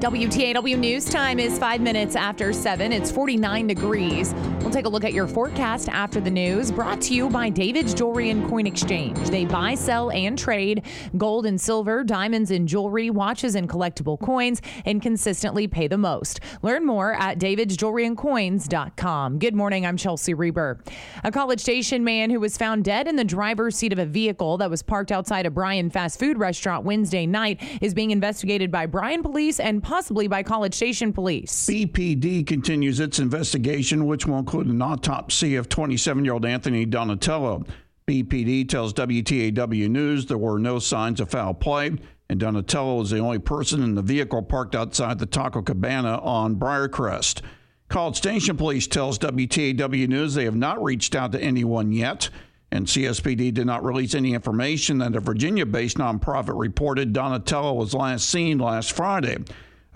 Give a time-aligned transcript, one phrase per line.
[0.00, 2.92] WTAW News Time is five minutes after seven.
[2.92, 4.34] It's 49 degrees.
[4.60, 6.70] We'll take a look at your forecast after the news.
[6.70, 9.18] Brought to you by David's Jewelry and Coin Exchange.
[9.30, 10.82] They buy, sell, and trade
[11.16, 16.40] gold and silver, diamonds and jewelry, watches and collectible coins, and consistently pay the most.
[16.60, 19.38] Learn more at davidsjewelryandcoins.com.
[19.38, 19.86] Good morning.
[19.86, 20.78] I'm Chelsea Reber.
[21.24, 24.58] A College Station man who was found dead in the driver's seat of a vehicle
[24.58, 28.84] that was parked outside a Bryan fast food restaurant Wednesday night is being investigated by
[28.84, 31.66] Bryan police and possibly by College Station police.
[31.66, 37.64] BPD continues its investigation, which will include an autopsy of 27 year old Anthony Donatello.
[38.08, 41.92] BPD tells WTAW News there were no signs of foul play,
[42.28, 46.56] and Donatello was the only person in the vehicle parked outside the Taco Cabana on
[46.56, 47.42] Briarcrest.
[47.88, 52.28] College Station Police tells WTAW News they have not reached out to anyone yet,
[52.72, 57.94] and CSPD did not release any information that a Virginia based nonprofit reported Donatello was
[57.94, 59.38] last seen last Friday.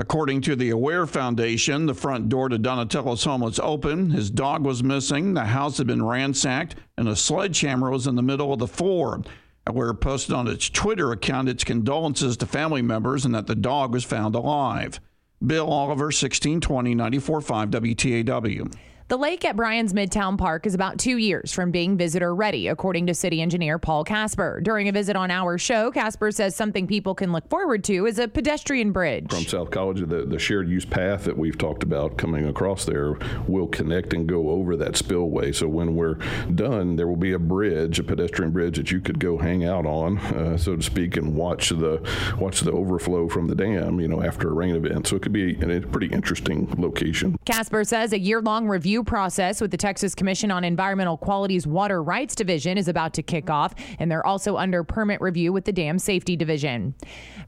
[0.00, 4.64] According to the Aware Foundation, the front door to Donatello's home was open, his dog
[4.64, 8.60] was missing, the house had been ransacked, and a sledgehammer was in the middle of
[8.60, 9.22] the floor.
[9.66, 13.92] Aware posted on its Twitter account its condolences to family members and that the dog
[13.92, 15.00] was found alive.
[15.46, 18.74] Bill Oliver, 1620 945 WTAW.
[19.10, 23.08] The lake at Bryan's Midtown Park is about two years from being visitor ready, according
[23.08, 24.60] to city engineer Paul Casper.
[24.62, 28.20] During a visit on our show, Casper says something people can look forward to is
[28.20, 29.28] a pedestrian bridge.
[29.28, 33.16] From South College, the, the shared use path that we've talked about coming across there
[33.48, 35.50] will connect and go over that spillway.
[35.50, 36.18] So when we're
[36.54, 39.86] done, there will be a bridge, a pedestrian bridge that you could go hang out
[39.86, 42.00] on, uh, so to speak, and watch the
[42.38, 43.98] watch the overflow from the dam.
[43.98, 45.08] You know, after a rain event.
[45.08, 47.36] So it could be a pretty interesting location.
[47.44, 52.34] Casper says a year-long review process with the Texas Commission on Environmental Quality's Water Rights
[52.34, 55.98] Division is about to kick off, and they're also under permit review with the Dam
[55.98, 56.94] Safety Division.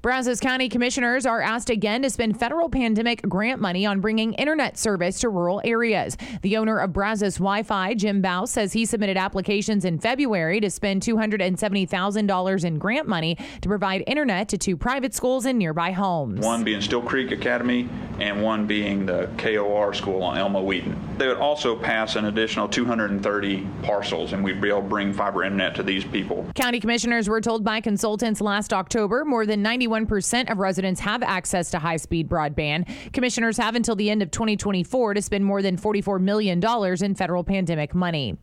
[0.02, 4.76] Brazos County commissioners are asked again to spend federal pandemic grant money on bringing internet
[4.76, 6.16] service to rural areas.
[6.42, 10.70] The owner of Brazos Wi Fi, Jim Bow, says he submitted applications in February to
[10.70, 16.40] spend $270,000 in grant money to provide internet to two private schools in nearby homes.
[16.40, 17.88] One being Still Creek Academy
[18.18, 20.98] and one being the KOR school on Elma Wheaton.
[21.18, 25.42] They would also pass an additional 230 parcels, and we'd be able to bring fiber
[25.42, 26.46] internet to these people.
[26.54, 31.68] County commissioners were told by consultants last October more than 91% of residents have access
[31.72, 32.88] to high speed broadband.
[33.12, 36.62] Commissioners have until the end of 2024 to spend more than $44 million
[37.04, 38.38] in federal pandemic money.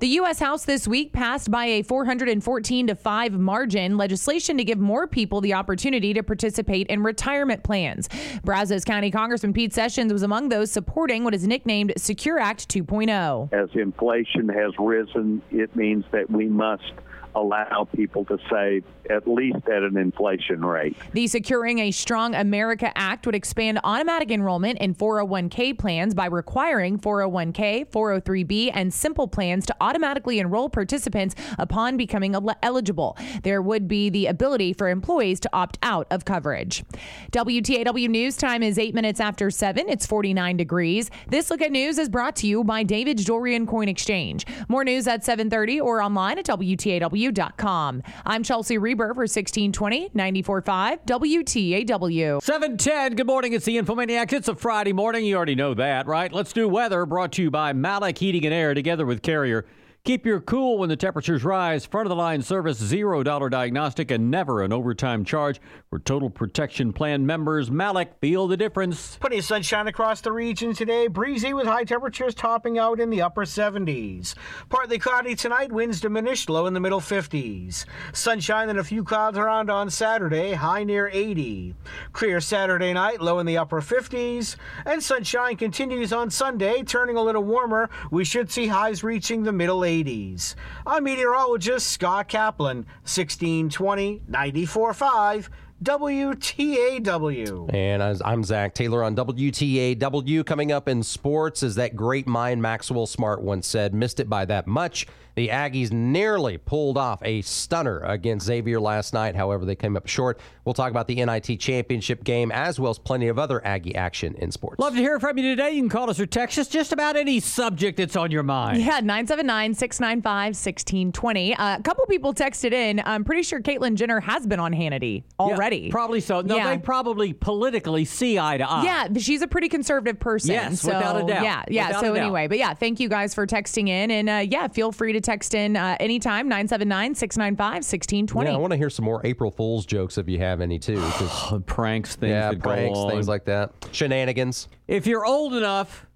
[0.00, 0.40] The U.S.
[0.40, 5.40] House this week passed by a 414 to 5 margin legislation to give more people
[5.40, 8.08] the opportunity to participate in retirement plans.
[8.42, 13.52] Brazos County Congressman Pete Sessions was among those supporting what is nicknamed Secure Act 2.0.
[13.52, 16.92] As inflation has risen, it means that we must
[17.36, 20.96] allow people to save at least at an inflation rate.
[21.12, 26.98] The Securing a Strong America Act would expand automatic enrollment in 401k plans by requiring
[26.98, 33.16] 401k, 403b, and simple plans to automatically enroll participants upon becoming eligible.
[33.42, 36.84] There would be the ability for employees to opt out of coverage.
[37.32, 39.88] WTAW News time is 8 minutes after 7.
[39.88, 41.10] It's 49 degrees.
[41.28, 44.46] This look at news is brought to you by David's and Coin Exchange.
[44.68, 48.02] More news at 7:30 or online at WTAW.com.
[48.24, 52.42] I'm Chelsea Reber for 1620 945 WTAW.
[52.42, 53.16] 710.
[53.16, 53.52] Good morning.
[53.52, 54.32] It's the Infomaniacs.
[54.32, 55.24] It's a Friday morning.
[55.24, 56.32] You already know that, right?
[56.32, 59.66] Let's do weather brought to you by Malik Heating and Air together with Carrier.
[60.04, 61.86] Keep your cool when the temperatures rise.
[61.86, 66.92] Front of the line service, $0 diagnostic, and never an overtime charge for Total Protection
[66.92, 67.70] Plan members.
[67.70, 69.16] Malik, feel the difference.
[69.16, 71.06] Plenty of sunshine across the region today.
[71.06, 74.34] Breezy with high temperatures topping out in the upper 70s.
[74.68, 77.86] Partly cloudy tonight, winds diminished, low in the middle 50s.
[78.12, 81.74] Sunshine and a few clouds around on Saturday, high near 80.
[82.12, 84.56] Clear Saturday night, low in the upper 50s.
[84.84, 87.88] And sunshine continues on Sunday, turning a little warmer.
[88.10, 89.93] We should see highs reaching the middle 80s.
[90.02, 90.54] 80s.
[90.86, 95.50] I'm meteorologist Scott Kaplan, 1620 945
[95.84, 97.72] WTAW.
[97.74, 100.46] And I'm Zach Taylor on WTAW.
[100.46, 104.46] Coming up in sports, as that great mind Maxwell Smart once said, missed it by
[104.46, 105.06] that much.
[105.34, 109.34] The Aggies nearly pulled off a stunner against Xavier last night.
[109.34, 110.38] However, they came up short.
[110.64, 114.36] We'll talk about the NIT championship game as well as plenty of other Aggie action
[114.36, 114.78] in sports.
[114.78, 115.72] Love to hear from you today.
[115.72, 118.78] You can call us or text us just about any subject that's on your mind.
[118.78, 121.54] Yeah, 979 695 1620.
[121.56, 123.02] Uh, a couple people texted in.
[123.04, 125.73] I'm pretty sure Caitlyn Jenner has been on Hannity already.
[125.73, 126.40] Yeah, probably so.
[126.40, 126.70] No, Yeah.
[126.70, 128.84] they probably politically see eye to eye.
[128.84, 130.52] Yeah, she's a pretty conservative person.
[130.52, 131.42] Yes, so, without a doubt.
[131.42, 131.86] Yeah, yeah.
[131.88, 134.92] Without so anyway, but yeah, thank you guys for texting in, and uh, yeah, feel
[134.92, 138.44] free to text in uh, anytime 979-695-1620.
[138.44, 141.02] Yeah, I want to hear some more April Fool's jokes if you have any too.
[141.66, 144.68] pranks, things yeah, pranks, things like that, shenanigans.
[144.88, 146.06] If you're old enough,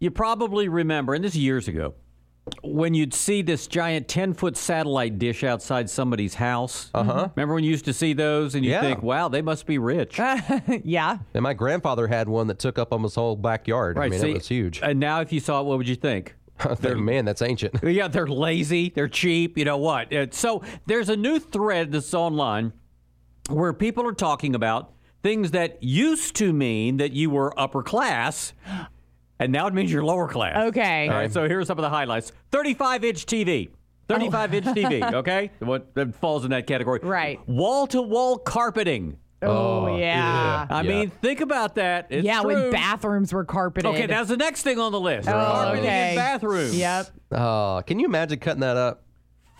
[0.00, 1.94] you probably remember, and this is years ago,
[2.62, 6.90] when you'd see this giant 10 foot satellite dish outside somebody's house.
[6.92, 7.28] Uh huh.
[7.36, 8.80] Remember when you used to see those and you Yeah.
[8.82, 10.18] think, wow, they must be rich.
[10.84, 11.18] yeah.
[11.32, 13.96] And my grandfather had one that took up almost whole backyard.
[13.96, 14.10] I Right.
[14.10, 14.80] mean, see, it was huge.
[14.82, 16.34] And now, if you saw it, what would you think?
[16.82, 17.76] Man, that's ancient.
[17.82, 20.12] Yeah, they're lazy, they're cheap, you know what?
[20.12, 22.72] Uh, So there's a new thread that's online
[23.48, 24.92] where people are talking about
[25.22, 28.52] things that used to mean that you were upper class,
[29.38, 30.56] and now it means you're lower class.
[30.68, 31.08] Okay.
[31.08, 33.70] All right, so here are some of the highlights 35 inch TV.
[34.08, 35.50] 35 inch TV, okay?
[35.60, 37.00] What that falls in that category.
[37.02, 37.40] Right.
[37.48, 39.16] Wall to wall carpeting.
[39.42, 40.66] Oh, oh yeah.
[40.70, 40.88] I Yeah.
[40.88, 42.06] mean, think about that.
[42.10, 42.54] It's yeah, true.
[42.54, 43.90] when bathrooms were carpeted.
[43.90, 45.28] Okay, that's the next thing on the list.
[45.28, 46.10] Oh, Carpeting okay.
[46.10, 46.76] in bathrooms.
[46.76, 47.06] Yep.
[47.32, 49.04] Oh, can you imagine cutting that up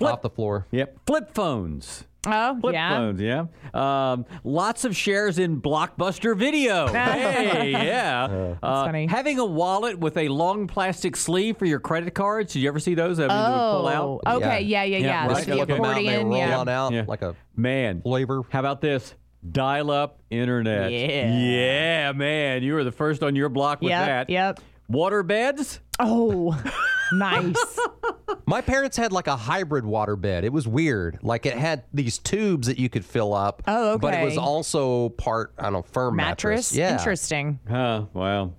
[0.00, 0.66] off the floor?
[0.70, 0.98] Yep.
[1.06, 2.04] Flip phones.
[2.26, 2.96] Oh, Flip yeah.
[2.96, 3.44] phones, yeah.
[3.74, 6.86] Um, lots of shares in Blockbuster Video.
[6.92, 8.54] hey, yeah.
[8.62, 9.06] Uh, funny.
[9.06, 12.52] Having a wallet with a long plastic sleeve for your credit cards.
[12.54, 13.18] Did you ever see those?
[13.18, 14.36] I mean, they would pull Oh, out.
[14.36, 14.60] okay.
[14.62, 15.06] Yeah, yeah, yeah.
[15.06, 15.46] Yeah, Like right.
[15.46, 16.32] the Look 'em out accordion.
[16.32, 16.58] Yeah.
[16.58, 17.04] on out Yeah.
[17.06, 18.42] like a Man, flavor.
[18.50, 19.14] how about this?
[19.50, 20.90] Dial-up internet.
[20.90, 21.36] Yeah.
[21.38, 22.62] Yeah, man.
[22.62, 24.30] You were the first on your block with Yep, that.
[24.30, 24.60] yep.
[24.88, 25.80] Water beds.
[25.98, 26.58] Oh,
[27.12, 27.78] nice.
[28.46, 30.44] My parents had like a hybrid water bed.
[30.44, 31.18] It was weird.
[31.22, 33.62] Like it had these tubes that you could fill up.
[33.66, 34.00] Oh, okay.
[34.00, 36.72] But it was also part, I don't know, firm mattress.
[36.72, 36.76] Mattress.
[36.76, 36.92] Yeah.
[36.98, 37.58] Interesting.
[37.68, 38.54] Huh, well.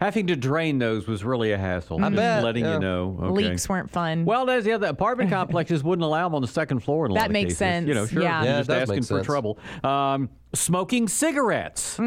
[0.00, 2.02] Having to drain those was really a hassle.
[2.02, 2.74] I'm bet, just letting yeah.
[2.74, 3.18] you know.
[3.22, 3.48] Okay.
[3.48, 4.24] Leaks weren't fun.
[4.24, 7.14] Well, there's the other apartment complexes wouldn't allow them on the second floor in a
[7.14, 7.58] lot That of makes cases.
[7.58, 7.86] sense.
[7.88, 8.42] You know, sure, Yeah.
[8.42, 9.26] you're Yeah, it just does asking make for sense.
[9.26, 9.58] trouble.
[9.84, 11.98] Um, smoking cigarettes.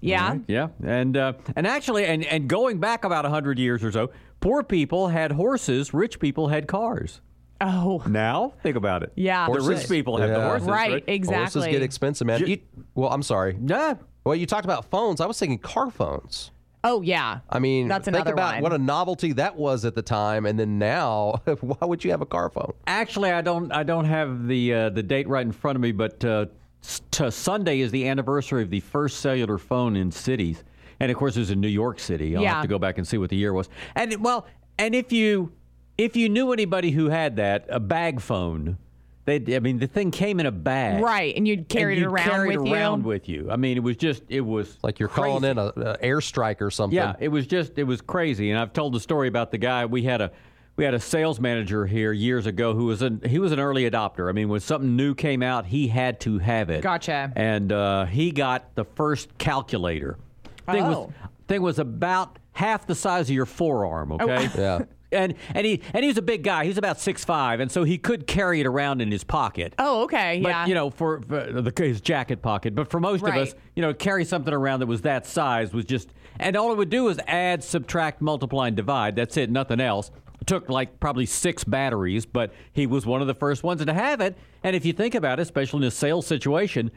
[0.00, 0.36] yeah.
[0.46, 4.10] Yeah, and uh, and actually, and and going back about hundred years or so,
[4.40, 7.20] poor people had horses, rich people had cars.
[7.60, 9.12] Oh, Now, think about it.
[9.14, 9.46] Yeah.
[9.46, 9.86] the rich Horses.
[9.88, 10.48] people have the Yeah.
[10.48, 10.92] horses, right.
[10.94, 11.04] right?
[11.06, 11.60] Exactly.
[11.60, 12.44] Horses get expensive, man.
[12.44, 12.58] You-
[12.96, 13.56] well, I'm sorry.
[13.64, 13.94] Yeah.
[14.24, 15.20] Well, you talked about phones.
[15.20, 16.50] I was thinking car phones.
[16.84, 17.40] Oh, yeah.
[17.48, 18.62] I mean, That's think another about one.
[18.62, 22.20] what a novelty that was at the time, and then now, why would you have
[22.22, 22.72] a car phone?
[22.86, 23.70] Actually, I don't.
[23.72, 26.46] I don't have the uh, the date right in front of me, but uh,
[26.82, 30.64] s- to Sunday is the anniversary of the first cellular phone in cities,
[30.98, 32.34] and of course, it was in New York City.
[32.36, 32.54] I'll Yeah.
[32.54, 33.68] have to go back and see what the year was.
[33.94, 34.46] And well,
[34.78, 35.52] and if you
[35.98, 38.76] if you knew anybody who had that a bag phone,
[39.24, 41.34] they I mean the thing came in a bag, Right.
[41.36, 43.06] And you'd carry and it you'd around carry it with around you.
[43.08, 43.50] with you.
[43.50, 46.70] I mean, it was just it was Like you're calling in a, a airstrike or
[46.70, 46.96] something.
[46.96, 49.86] Yeah, it was just it was crazy, and I've told the story about the guy
[49.86, 50.32] we had a
[50.74, 53.88] we had a sales manager here years ago who was an he was an early
[53.88, 54.28] adopter.
[54.28, 56.82] I mean, when something new came out, he had to have it.
[56.82, 57.30] Gotcha.
[57.36, 60.16] And uh, he got the first calculator.
[60.70, 61.12] Thing was Oh.
[61.46, 64.12] thing was about half the size of your forearm.
[64.12, 64.48] Okay.
[64.56, 64.80] Yeah.
[65.12, 66.64] And and he and he was a big guy.
[66.64, 69.74] He was about six five, and so he could carry it around in his pocket.
[69.78, 70.40] Oh, okay.
[70.42, 70.66] But yeah.
[70.66, 72.74] you know, for, for uh, the, his jacket pocket.
[72.74, 75.84] But for most of us, you know, carry something around that was that size was
[75.84, 79.16] just, and all it would do is add, subtract, multiply, and divide.
[79.16, 80.10] That's it, nothing else.
[80.40, 83.94] It took like probably six batteries, but he was one of the first ones to
[83.94, 84.36] have it.
[84.64, 86.90] And if you think about it, especially in a sales situation,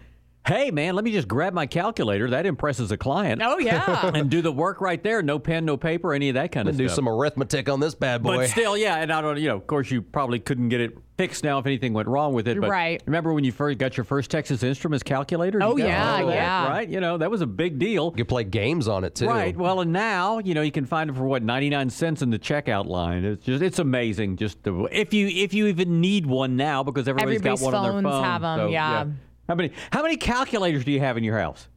[0.47, 2.29] hey man, let me just grab my calculator.
[2.29, 3.41] That impresses a client.
[3.43, 4.11] Oh, yeah.
[4.13, 5.21] and do the work right there.
[5.21, 6.95] No pen, no paper, any of that kind of And do stuff.
[6.95, 8.37] some arithmetic on this bad boy.
[8.37, 10.97] But still, yeah, and I don't, you know, of course, you probably couldn't get it
[11.17, 12.59] fixed now if anything went wrong with it.
[12.59, 13.01] But Right.
[13.05, 15.59] Remember when you first got your first Texas Instruments calculator?
[15.63, 16.67] Oh, yeah, all that, yeah.
[16.69, 18.05] Right, you know, that was a big deal.
[18.15, 19.27] you could play games on it too.
[19.27, 19.55] Right.
[19.57, 22.29] Well, and now you know you can find it for what ninety nine cents in
[22.29, 23.23] the checkout line.
[23.23, 24.37] It's just it's amazing.
[24.37, 27.75] Just the, if you if you even need one now because everybody's got Everybody's one
[27.75, 28.23] on their phones phone.
[28.23, 29.05] have 'em, So, yeah.
[29.47, 31.67] How many how many calculators do you have in your house?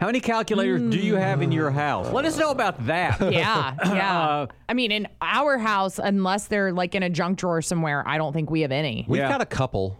[0.00, 2.12] How many calculators do you have in your house?
[2.12, 3.20] Let us know about that.
[3.32, 4.18] yeah, yeah.
[4.28, 8.16] Uh, I mean, in our house, unless they're like in a junk drawer somewhere, I
[8.16, 9.04] don't think we have any.
[9.08, 9.28] We've Yeah.
[9.28, 9.96] got a couple.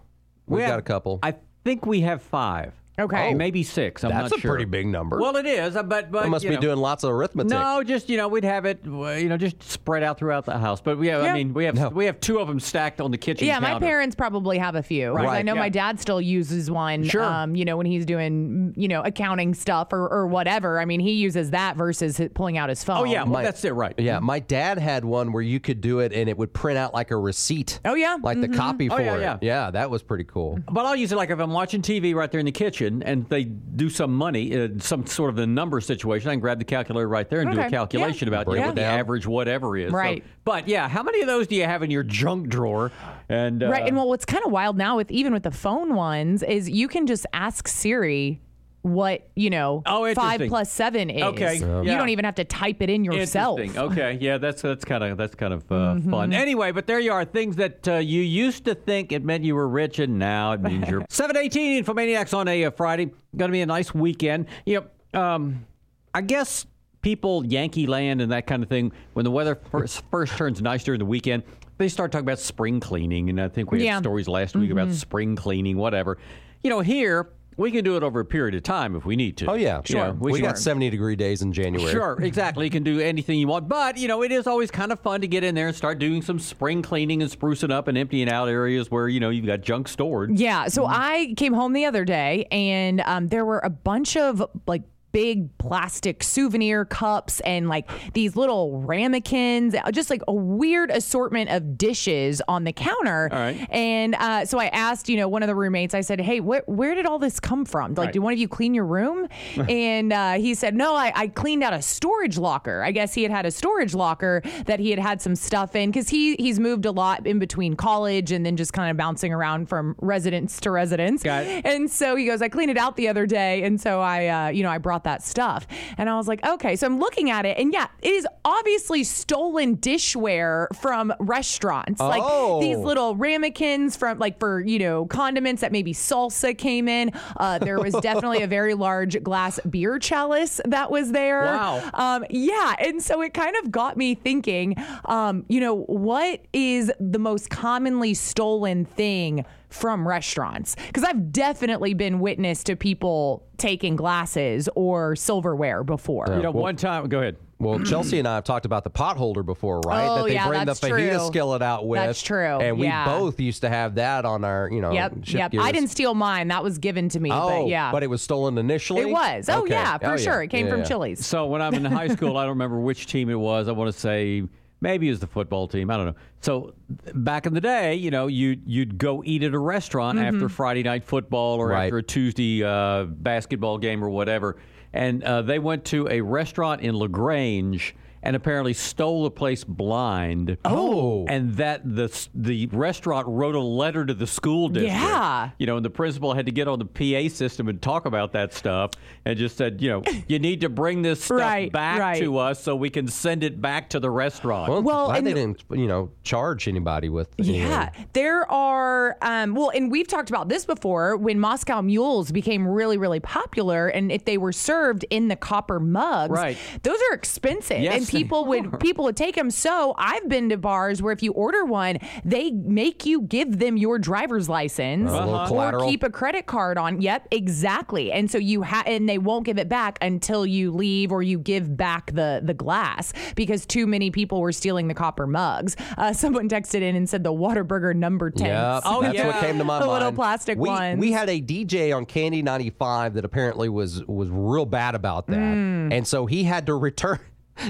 [0.46, 1.18] We've We got a couple.
[1.22, 2.74] I think we have five.
[2.98, 3.30] Okay.
[3.32, 4.02] Oh, maybe six.
[4.04, 4.50] I'm That's not a sure.
[4.52, 5.18] pretty big number.
[5.18, 6.60] Well, it is, uh, but but I must you be know.
[6.62, 7.50] doing lots of arithmetic.
[7.50, 10.58] No, just you know, we'd have it, uh, you know, just spread out throughout the
[10.58, 10.80] house.
[10.80, 11.30] But we have, Yeah.
[11.32, 11.88] I mean, we have No.
[11.90, 13.46] we have two of them stacked on the kitchen.
[13.46, 15.12] Yeah, my parents probably have a few.
[15.14, 15.60] 'cause I know yeah.
[15.60, 17.04] my dad still uses one.
[17.04, 17.22] Sure.
[17.22, 20.80] Um, you know, when he's doing, you know, accounting stuff or, or whatever.
[20.80, 22.98] I mean, he uses that versus pulling out his phone.
[22.98, 23.94] Oh yeah, well, My- that's it, right?
[23.98, 26.94] Yeah, my dad had one where you could do it and it would print out
[26.94, 27.80] like a receipt.
[27.84, 28.16] Oh, yeah.
[28.20, 29.20] Like the copy Oh, for yeah, it.
[29.20, 29.36] yeah.
[29.40, 30.58] Yeah, that was pretty cool.
[30.70, 33.28] But I'll use it like if I'm watching TV right there in the kitchen and
[33.28, 36.64] they do some money, uh, some sort of a number situation, I can grab the
[36.64, 38.40] calculator right there and do a calculation yeah.
[38.40, 39.90] about you know, what the average whatever is.
[39.90, 40.24] So- Right.
[40.44, 42.90] but yeah, how many of those do you have in your junk drawer?
[43.28, 43.86] And uh, Right.
[43.86, 46.88] And well, what's kind of wild now with even with the phone ones is you
[46.88, 48.40] can just ask Siri
[48.82, 51.22] what, you know, Oh, five plus seven is.
[51.22, 53.58] Okay, You don't even have to type it in yourself.
[53.58, 53.82] Interesting.
[53.92, 56.10] Okay, yeah, that's that's kind of that's kind of uh, Mm-hmm.
[56.10, 56.32] fun.
[56.32, 59.54] Anyway, but there you are, things that uh, you used to think it meant you
[59.54, 61.82] were rich, and now it means you're seven eighteen.
[61.84, 63.06] Infomaniacs on a uh, Friday.
[63.36, 64.46] Going to be a nice weekend.
[64.64, 65.66] You know, um,
[66.14, 66.64] I guess
[67.02, 68.92] people Yankee Land and that kind of thing.
[69.14, 71.42] When the weather first, first turns nice during the weekend,
[71.78, 73.92] they start talking about spring cleaning, and I think we had Yeah.
[73.94, 74.02] Mm-hmm.
[74.04, 76.16] stories last week about spring cleaning, whatever.
[76.62, 77.30] You know, here.
[77.58, 79.50] We can do it over a period of time if we need to.
[79.50, 79.82] Oh, yeah.
[79.86, 81.90] You know, We, should- got 70 degree days in January.
[81.92, 82.64] Sure, exactly.
[82.64, 83.68] You can do anything you want.
[83.68, 85.98] But, you know, it is always kind of fun to get in there and start
[85.98, 89.44] doing some spring cleaning and sprucing up and emptying out areas where, you know, you've
[89.46, 90.38] got junk stored.
[90.38, 90.68] Yeah.
[90.68, 94.82] So I came home the other day and um, there were a bunch of like
[95.18, 101.76] big plastic souvenir cups and like these little ramekins, just like a weird assortment of
[101.76, 103.28] dishes on the counter.
[103.32, 103.66] All right.
[103.70, 106.66] And uh, so I asked, you know, one of the roommates, I said, hey, wh-
[106.68, 107.94] where did all this come from?
[107.94, 108.12] Like, Right.
[108.12, 109.26] did one of you clean your room?
[109.68, 112.80] and uh, he said, no, I, I cleaned out a storage locker.
[112.84, 115.90] I guess he had had a storage locker that he had had some stuff in
[115.90, 119.32] because he, he's moved a lot in between college and then just kind of bouncing
[119.32, 121.24] around from residence to residence.
[121.64, 123.64] And so he goes, I cleaned it out the other day.
[123.64, 125.66] And so I, uh, you know, I brought that stuff.
[125.96, 126.76] And I was like, okay.
[126.76, 127.58] So I'm looking at it.
[127.58, 132.00] And yeah, it is obviously stolen dishware from restaurants.
[132.00, 132.08] Oh.
[132.08, 137.12] Like these little ramekins from, like, for, you know, condiments that maybe salsa came in.
[137.36, 141.44] Uh, there was definitely a very large glass beer chalice that was there.
[141.44, 141.90] Wow.
[141.94, 142.74] Um, yeah.
[142.78, 147.50] And so it kind of got me thinking, um, you know, what is the most
[147.50, 150.76] commonly stolen thing from restaurants?
[150.86, 156.26] Because I've definitely been witness to people taking glasses or silverware before.
[156.28, 157.36] You know, one time, go ahead.
[157.60, 160.06] Well, Chelsea and I have talked about the potholder before, right?
[160.06, 161.26] Oh, that they yeah, bring that's the fajita true.
[161.26, 161.98] skillet out with.
[161.98, 163.04] That's true, And we yeah.
[163.04, 165.50] both used to have that on our, you know, Yep, ship yep.
[165.50, 165.64] gears.
[165.64, 166.46] I didn't steal mine.
[166.48, 167.32] That was given to me.
[167.32, 169.00] Oh, but yeah, but it was stolen initially.
[169.02, 169.48] it was.
[169.48, 169.72] Oh Okay.
[169.74, 170.40] yeah, for Oh, sure.
[170.40, 170.86] It came Yeah, from yeah.
[170.86, 171.26] Chili's.
[171.26, 173.66] So when I'm in high school, I don't remember which team it was.
[173.66, 174.44] I want to say
[174.80, 175.90] maybe it was the football team.
[175.90, 176.14] I don't know.
[176.40, 176.74] So
[177.14, 180.82] back in the day, you know, you you'd go eat at a restaurant after Friday
[180.82, 181.84] night football or Right.
[181.84, 184.56] after a Tuesday uh, basketball game or whatever,
[184.92, 187.94] and uh, they went to a restaurant in Lagrange.
[188.22, 190.56] And apparently stole the place blind.
[190.64, 191.24] Oh.
[191.28, 194.94] and that the the restaurant wrote a letter to the school district.
[194.94, 195.50] Yeah.
[195.58, 198.32] you know, and the principal had to get on the PA system and talk about
[198.32, 198.90] that stuff,
[199.24, 202.18] and just said, you know, you need to bring this stuff Right, back right.
[202.20, 204.70] to us so we can send it back to the restaurant.
[204.70, 207.28] Well, Well, glad they didn't, you know, charge anybody with.
[207.38, 209.16] Yeah, there are.
[209.22, 213.88] Um, well, and we've talked about this before when Moscow mules became really, really popular,
[213.88, 216.56] and if they were served in the copper mugs, Right.
[216.82, 219.50] those are expensive, Yes, and they people would people would take them.
[219.50, 223.76] So I've been to bars where if you order one, they make you give them
[223.76, 227.00] your driver's license A little or keep a credit card on.
[227.00, 228.12] Yep, exactly.
[228.12, 231.38] And so you ha- and they won't give it back until you leave or you
[231.38, 235.76] give back the the glass because too many people were stealing the copper mugs.
[235.96, 238.46] Uh, someone texted in and said the Whataburger number ten.
[238.48, 239.26] Yep, Oh, that's yeah.
[239.26, 239.92] what came to my The mind.
[239.98, 240.98] little plastic we, ones.
[241.00, 245.36] We had a DJ on Candy 95 that apparently was was real bad about that,
[245.38, 245.92] Mm.
[245.92, 247.18] and so he had to return.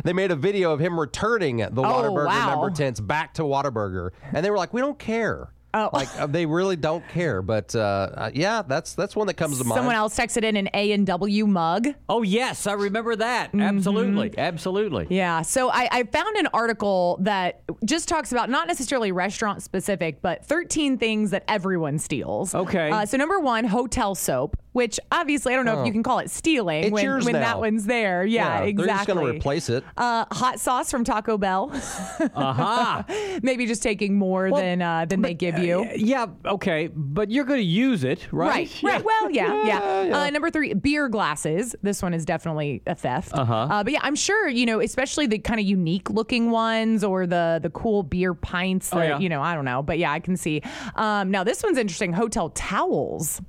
[0.04, 2.50] They made a video of him returning the Whataburger Oh, wow.
[2.50, 5.90] number tents back to Whataburger, and they were like, "We don't care." Oh.
[5.92, 9.58] Like uh, they really don't care, but uh, uh, yeah, that's that's one that comes
[9.58, 9.78] to mind.
[9.78, 11.88] Someone else texted in an A and W mug.
[12.08, 13.54] oh yes, I remember that.
[13.54, 15.04] Absolutely, absolutely.
[15.04, 15.12] Mm-hmm.
[15.12, 15.42] Yeah.
[15.42, 20.42] So I, I found an article that just talks about not necessarily restaurant specific, but
[20.46, 22.54] 13 things that everyone steals.
[22.54, 22.90] Okay.
[22.90, 26.20] Uh, so number one, hotel soap, which obviously I don't know if you can call
[26.20, 27.40] it stealing It's when, yours when now.
[27.40, 28.24] that one's there.
[28.24, 28.86] Yeah, exactly.
[28.86, 29.82] They're just going to replace it.
[29.96, 31.72] Uh, hot sauce from Taco Bell.
[32.36, 33.04] Aha.
[33.42, 35.84] Maybe just taking more than uh, than they give you.
[35.96, 38.70] yeah, okay, but you're going to use it, right?
[38.80, 39.04] Right, right.
[39.04, 40.16] Well, yeah, yeah.
[40.16, 41.74] Uh, number three, beer glasses.
[41.82, 43.34] This one is definitely a theft.
[43.34, 43.82] Uh-huh.
[43.82, 47.58] but yeah, I'm sure you know, especially the kind of unique looking ones or the
[47.60, 48.90] the cool beer pints.
[48.90, 49.18] That, Oh, yeah.
[49.18, 50.62] You know, I don't know, but yeah, I can see.
[50.94, 52.12] Um, now this one's interesting.
[52.12, 53.40] Hotel towels.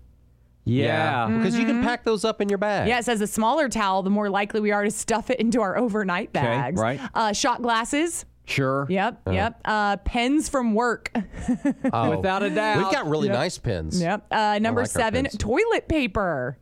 [0.66, 1.28] Yeah.
[1.28, 2.88] Because you can pack those up in your bag.
[2.88, 5.62] Yeah, it says the smaller towel, the more likely we are to stuff it into
[5.62, 6.80] our overnight bags.
[6.80, 7.00] right.
[7.14, 8.26] Uh, shot glasses.
[8.46, 8.88] Sure.
[8.90, 9.62] Yep, yep.
[9.64, 11.12] Uh, pens from work.
[11.94, 12.10] Oh.
[12.18, 12.78] Without a doubt.
[12.78, 14.02] We've got really nice pins.
[14.02, 14.26] Yep.
[14.32, 15.38] Uh, number like our seven, pens.
[15.38, 16.58] toilet paper.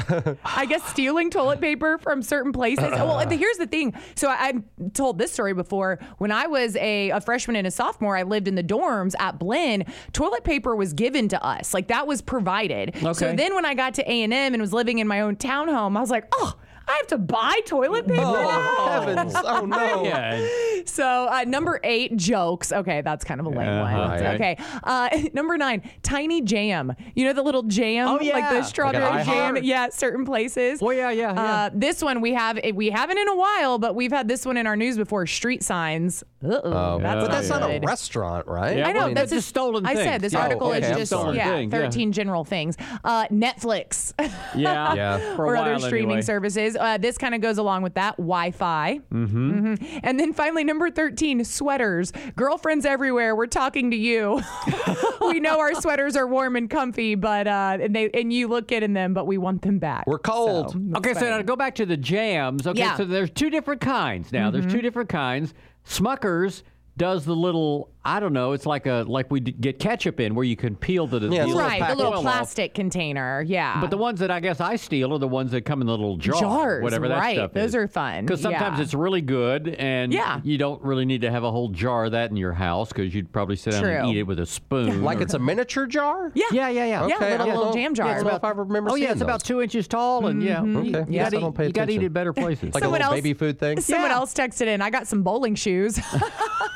[0.44, 2.84] I guess stealing toilet paper from certain places.
[2.90, 3.94] well, here's the thing.
[4.14, 5.98] So I, I've told this story before.
[6.18, 9.38] When I was a, a freshman and a sophomore, I lived in the dorms at
[9.38, 9.84] Blinn.
[10.12, 12.94] Toilet paper was given to us, like that was provided.
[13.14, 15.36] So then when I got to A and M and was living in my own
[15.36, 16.54] townhome, I was like, oh.
[16.86, 18.20] I have to buy toilet paper.
[18.24, 19.34] Oh, heavens.
[19.36, 20.04] Oh, no.
[20.04, 20.46] Yeah.
[20.86, 22.70] So uh, number eight, jokes.
[22.70, 24.10] Okay, that's kind of a lame Uh-huh, one.
[24.10, 24.34] right.
[24.34, 24.56] Okay.
[24.82, 26.92] Uh, number nine, tiny jam.
[27.14, 28.50] You know the little jam, Oh, like yeah.
[28.52, 29.54] the Like strawberry an jam.
[29.56, 29.60] iHeart?
[29.64, 30.80] Yeah, certain places.
[30.82, 31.42] Oh, yeah, yeah, yeah.
[31.42, 32.58] Uh, this one we have.
[32.74, 35.26] We haven't in a while, but we've had this one in our news before.
[35.26, 36.22] Street signs.
[36.44, 37.86] Uh-oh, Oh, that's but that's not a good.
[37.86, 38.76] restaurant, right?
[38.76, 38.88] Yeah.
[38.88, 40.22] I know well, that's just stolen I said things.
[40.22, 40.40] this Yeah.
[40.42, 41.36] article okay, is I'm just sorry.
[41.38, 41.80] yeah, Things, yeah.
[41.80, 42.76] thirteen general things.
[43.02, 44.12] Uh, Netflix.
[44.54, 44.94] Yeah.
[44.94, 45.36] Yeah.
[45.36, 46.22] For a or other while streaming anyway.
[46.22, 46.73] services.
[46.76, 49.00] Uh, this kind of goes along with that Wi-Fi.
[49.12, 49.74] Mm-hmm.
[50.02, 52.12] And then finally, number thirteen, sweaters.
[52.36, 54.40] Girlfriends everywhere, we're talking to you.
[55.20, 58.68] we know our sweaters are warm and comfy, but uh, and they and you look
[58.68, 60.06] good in them, but we want them back.
[60.06, 60.72] We're cold.
[60.72, 62.66] So, that's Okay, so now to go back to the jams.
[62.66, 62.88] Okay, Yeah.
[62.88, 62.96] Mm-hmm.
[62.98, 64.50] so there's two different kinds now.
[64.50, 65.54] There's two different kinds.
[65.88, 66.62] Smuckers
[66.96, 68.52] does the little I don't know.
[68.52, 71.44] It's like a like we get ketchup in where you can peel the, the Yeah,
[71.44, 72.22] it's little right, the little oil off.
[72.22, 73.42] plastic container.
[73.46, 75.86] Yeah, But the ones that I guess I steal are the ones that come in
[75.86, 77.36] the little jar, Jars, whatever that right.
[77.36, 77.74] stuff Those is.
[77.76, 78.82] are fun, Because sometimes yeah.
[78.84, 80.40] it's really good, and Yeah.
[80.44, 83.14] you don't really need to have a whole jar of that in your house because
[83.14, 85.02] you'd probably sit down and eat it with a spoon.
[85.02, 86.30] Like or- it's a miniature jar?
[86.34, 87.06] yeah, yeah, yeah, yeah.
[87.06, 87.72] Yeah, Okay, little, I don't little know.
[87.72, 88.24] jam Yeah, I jar.
[88.24, 90.78] don't if I remember Oh yeah, seeing it's about two inches tall, and yeah, you,
[90.80, 90.88] Okay.
[90.90, 92.64] you Yeah, gotta, so I don't eat, pay you gotta eat it better places.
[92.74, 93.80] Like a Someone little else- baby food thing?
[93.80, 94.82] Someone else texted in.
[94.82, 95.98] I got some bowling shoes.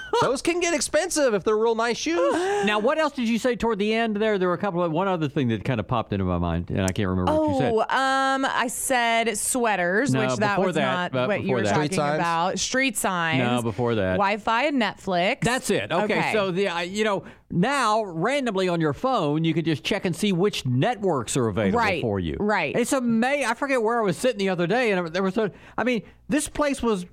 [0.20, 2.18] Those can get expensive if they're real nice shoes.
[2.64, 4.36] Now, what else did you say toward the end there?
[4.36, 6.70] There were a couple of one other thing that kind of popped into my mind,
[6.70, 7.72] and I can't remember what you said.
[7.72, 11.42] Oh, um, I said sweaters, No, which that before was that, not but what you
[11.46, 11.70] before were that.
[11.72, 12.18] talking Street signs?
[12.18, 12.58] about.
[12.58, 13.38] Street signs.
[13.38, 14.12] No, before that.
[14.14, 15.40] Wi-Fi and Netflix.
[15.42, 15.92] That's it.
[15.92, 20.04] Okay, so the uh, you know now randomly on your phone you can just check
[20.04, 22.36] and see which networks are available Right, for you.
[22.40, 22.76] right.
[22.76, 23.46] It's amazing.
[23.46, 25.50] I forget where I was sitting the other day, and there was a.
[25.76, 27.06] I mean, this place was.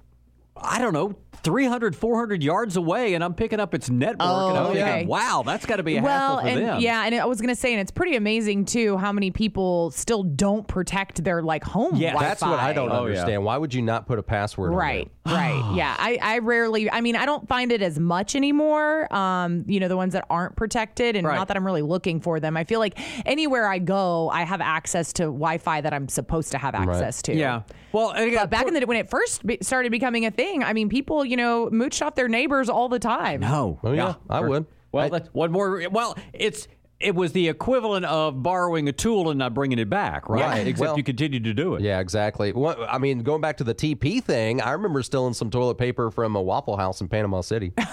[0.57, 4.21] I don't know, 300, 400 yards away, and I'm picking up its network.
[4.49, 6.79] and I'm Oh, thinking, wow, that's got to be a well, hassle for and them.
[6.81, 10.23] yeah, and I was gonna say, and it's pretty amazing too how many people still
[10.23, 12.27] don't protect their like home Yeah, Wi-Fi.
[12.29, 13.11] That's what I don't Oh, yeah.
[13.11, 13.43] understand.
[13.43, 15.71] Why would you not put a password on Right, right.
[15.75, 15.93] Yeah.
[15.99, 19.13] I, I rarely, I mean, I don't find it as much anymore.
[19.13, 21.35] Um, you know, the ones that aren't protected, and Right.
[21.35, 22.55] not that I'm really looking for them.
[22.57, 26.51] I feel like anywhere I go, I have access to Wi Fi that I'm supposed
[26.53, 27.35] to have access to.
[27.35, 27.61] Yeah.
[27.91, 30.73] Well, again, But back in the when it first be, started becoming a thing, I
[30.73, 33.41] mean, people, you know, mooched off their neighbors all the time.
[33.41, 33.79] No.
[33.83, 34.65] Oh, yeah, I would.
[34.91, 35.83] Well, I- that's one more.
[35.91, 36.67] Well, it's
[36.99, 40.41] it was the equivalent of borrowing a tool and not bringing it back, right?
[40.45, 40.67] Right.
[40.67, 41.81] Except Well- you continued to do it.
[41.81, 42.53] Yeah, exactly.
[42.53, 46.09] What, I mean, going back to the TP thing, I remember stealing some toilet paper
[46.09, 47.73] from a Waffle House in Panama City.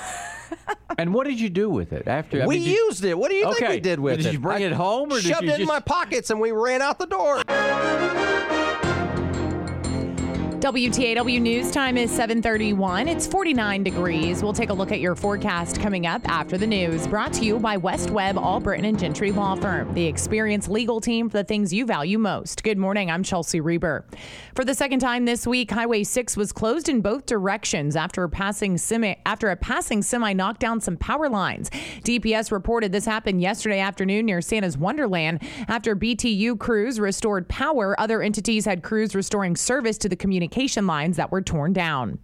[0.99, 2.43] And what did you do with it after?
[2.43, 3.17] I we mean, did- used it.
[3.19, 4.23] What do you think we did with Did it?
[4.25, 6.29] Did you bring I it home, or did shoved you it in just- my pockets
[6.29, 7.43] and we ran out the door?
[10.63, 13.09] WTAW news time is 7:31.
[13.09, 14.45] It's 49 degrees.
[14.45, 17.09] We'll take a look at your forecast coming up after the news.
[17.09, 21.29] Brought to you by West Webb Albritton and Gentry Law Firm, the experienced legal team
[21.29, 22.63] for the things you value most.
[22.63, 23.11] Good morning.
[23.11, 24.07] I'm Chelsea Reber.
[24.55, 28.29] For the second time this week, Highway 6 was closed in both directions after a
[28.29, 31.71] passing semi after a passing semi knocked down some power lines.
[32.05, 37.99] DPS reported this happened yesterday afternoon near Santa's Wonderland after BTU crews restored power.
[37.99, 40.15] Other entities had crews restoring service to the
[40.53, 42.19] communication lines that were torn down.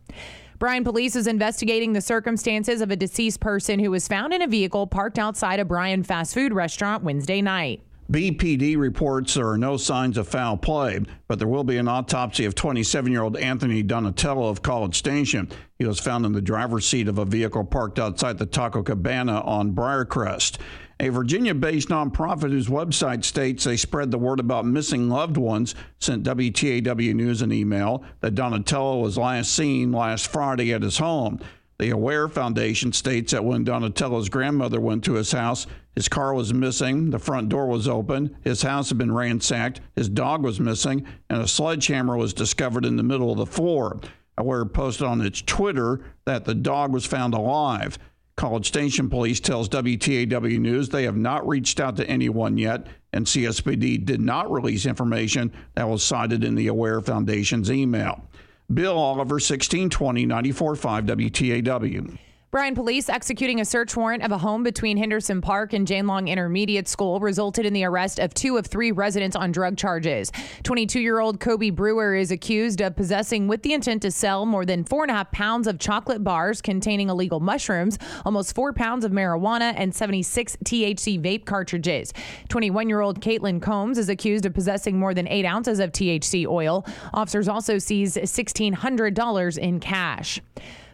[0.58, 4.46] Bryan police is investigating the circumstances of a deceased person who was found in a
[4.46, 7.80] vehicle parked outside a Bryan fast food restaurant Wednesday night.
[8.10, 12.46] BPD reports there are no signs of foul play, but there will be an autopsy
[12.46, 15.48] of 27 year old Anthony Donatello of College Station.
[15.78, 19.40] He was found in the driver's seat of a vehicle parked outside the Taco Cabana
[19.42, 20.58] on Briarcrest.
[21.00, 25.76] A Virginia based nonprofit whose website states they spread the word about missing loved ones
[26.00, 31.38] sent WTAW News an email that Donatello was last seen last Friday at his home.
[31.78, 36.52] The Aware Foundation states that when Donatello's grandmother went to his house, his car was
[36.52, 41.06] missing, the front door was open, his house had been ransacked, his dog was missing,
[41.30, 44.00] and a sledgehammer was discovered in the middle of the floor.
[44.36, 47.98] Aware posted on its Twitter that the dog was found alive.
[48.38, 53.26] College Station Police tells WTAW News they have not reached out to anyone yet, and
[53.26, 58.22] CSPD did not release information that was cited in the Aware Foundation's email.
[58.72, 62.18] Bill Oliver, 1620 945 WTAW.
[62.50, 66.28] Bryan police executing a search warrant of a home between Henderson Park and Jane Long
[66.28, 70.32] Intermediate School resulted in the arrest of two of three residents on drug charges.
[70.62, 74.64] 22 year old Kobe Brewer is accused of possessing with the intent to sell more
[74.64, 79.04] than four and a half pounds of chocolate bars containing illegal mushrooms, almost four pounds
[79.04, 82.14] of marijuana, and 76 THC vape cartridges.
[82.48, 86.46] 21 year old Caitlin Combs is accused of possessing more than eight ounces of THC
[86.46, 86.86] oil.
[87.12, 90.40] Officers also seized $1,600 in cash.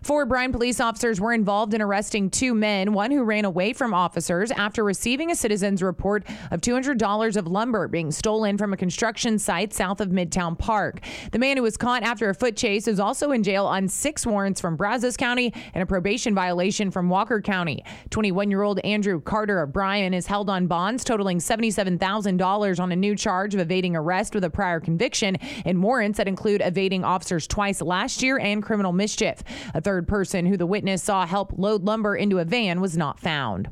[0.05, 3.95] Four Bryan police officers were involved in arresting two men, one who ran away from
[3.95, 9.39] officers after receiving a citizen's report of $200 of lumber being stolen from a construction
[9.39, 11.01] site south of Midtown Park.
[11.33, 14.27] The man who was caught after a foot chase is also in jail on six
[14.27, 17.83] warrants from Brazos County and a probation violation from Walker County.
[18.11, 22.97] 21 year old Andrew Carter of Bryan is held on bonds totaling $77,000 on a
[22.97, 27.47] new charge of evading arrest with a prior conviction and warrants that include evading officers
[27.47, 29.43] twice last year and criminal mischief.
[29.73, 32.97] A third third person who the witness saw help load lumber into a van was
[32.97, 33.69] not found.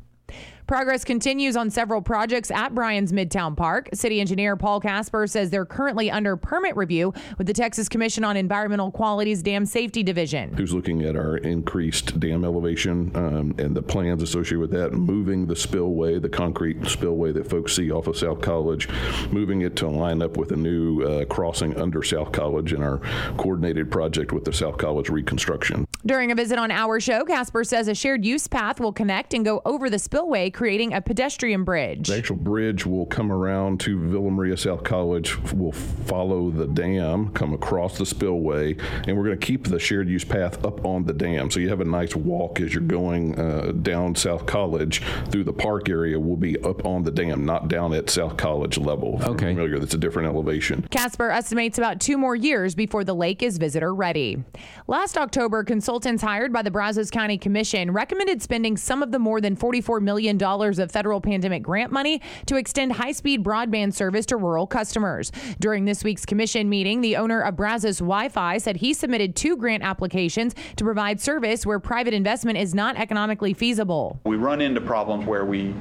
[0.67, 3.89] Progress continues on several projects at Bryan's Midtown Park.
[3.93, 8.37] City engineer Paul Casper says they're currently under permit review with the Texas Commission on
[8.37, 10.53] Environmental Quality's Dam Safety Division.
[10.53, 15.47] Who's looking at our increased dam elevation um, and the plans associated with that, moving
[15.47, 18.87] the spillway, the concrete spillway that folks see off of South College,
[19.31, 22.99] moving it to line up with a new uh, crossing under South College in our
[23.37, 25.85] coordinated project with the South College reconstruction.
[26.05, 29.43] During a visit on our show, Casper says a shared use path will connect and
[29.43, 32.07] go over the spillway creating a pedestrian bridge.
[32.07, 37.29] The actual bridge will come around to Villa Maria South College, will follow the dam,
[37.29, 41.05] come across the spillway, and we're going to keep the shared use path up on
[41.05, 41.49] the dam.
[41.49, 45.53] So you have a nice walk as you're going uh, down South College through the
[45.53, 46.19] park area.
[46.19, 49.19] We'll be up on the dam, not down at South College level.
[49.23, 49.53] Okay.
[49.53, 50.87] Familiar, that's a different elevation.
[50.91, 54.43] Casper estimates about two more years before the lake is visitor ready.
[54.87, 59.41] Last October, consultants hired by the Brazos County Commission recommended spending some of the more
[59.41, 64.37] than $44 million of federal pandemic grant money to extend high speed broadband service to
[64.37, 65.31] rural customers.
[65.59, 69.55] During this week's commission meeting, the owner of Brazos Wi Fi said he submitted two
[69.55, 74.19] grant applications to provide service where private investment is not economically feasible.
[74.25, 75.73] We run into problems where we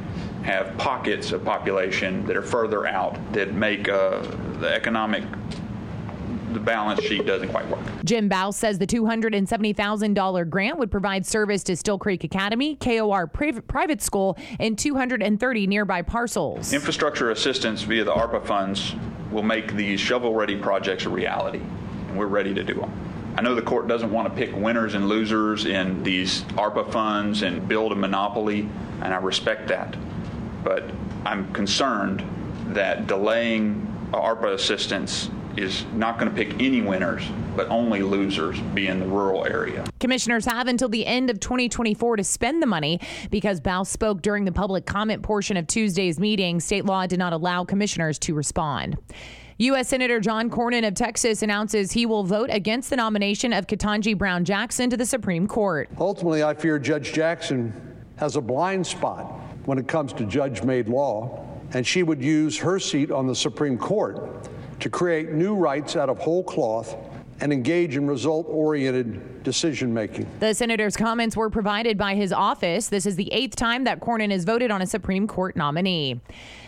[0.44, 4.20] have pockets of population that are further out that make uh,
[4.61, 5.25] the economic
[6.53, 7.81] the balance sheet doesn't quite work.
[8.05, 14.03] Jim Bow says the $270,000 grant would provide service to Still Creek Academy, KOR Private
[14.03, 16.73] School, and 230 nearby parcels.
[16.73, 18.95] Infrastructure assistance via the ARPA funds
[19.31, 22.93] will make these shovel ready projects a reality, and we're ready to do them.
[23.37, 27.43] I know the court doesn't want to pick winners and losers in these ARPA funds
[27.43, 28.69] and build a monopoly,
[29.01, 29.97] and I respect that.
[30.62, 30.85] But
[31.25, 32.23] I'm concerned
[32.75, 37.23] that delaying ARPA assistance is not going to pick any winners,
[37.57, 39.85] but only losers, be in the rural area.
[40.01, 44.45] Commissioners have until the end of 2024 to spend the money because Bow spoke during
[44.45, 46.61] the public comment portion of Tuesday's meeting.
[46.61, 48.97] State law did not allow commissioners to respond.
[49.59, 49.88] U.S.
[49.88, 54.45] Senator John Cornyn of Texas announces he will vote against the nomination of Ketanji Brown
[54.45, 55.88] Jackson to the Supreme Court.
[55.99, 57.73] Ultimately, I fear Judge Jackson
[58.17, 59.27] has a blind spot
[59.67, 63.35] when it comes to judge made law, and she would use her seat on the
[63.35, 64.49] Supreme Court
[64.83, 66.97] to create new rights out of whole cloth
[67.40, 70.27] and engage in result oriented decision making.
[70.40, 72.88] The senator's comments were provided by his office.
[72.88, 76.21] This is the eighth time that Cornyn has voted on a Supreme Court nominee.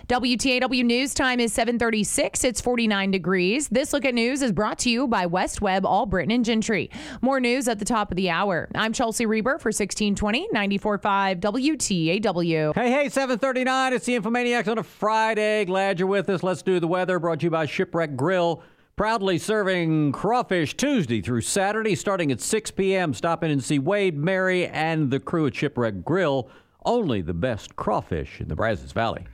[0.06, 2.44] WTAW News time is 736.
[2.44, 3.68] It's 49 degrees.
[3.68, 6.90] This look at news is brought to you by West Webb, Britain and Gentry.
[7.22, 8.68] More news at the top of the hour.
[8.74, 12.74] I'm Chelsea Reber for 1620 94.5 WTAW.
[12.74, 13.94] Hey, hey, 739.
[13.94, 15.64] It's the Infomaniacs on a Friday.
[15.64, 16.42] Glad you're with us.
[16.42, 17.18] Let's do the weather.
[17.18, 18.62] Brought to you by Shipwreck Grill.
[18.96, 23.14] Proudly serving crawfish Tuesday through Saturday, starting at 6 p.m.
[23.14, 26.50] Stop in and see Wade, Mary, and the crew at Shipwreck Grill.
[26.84, 29.24] Only the best crawfish in the Brazos Valley.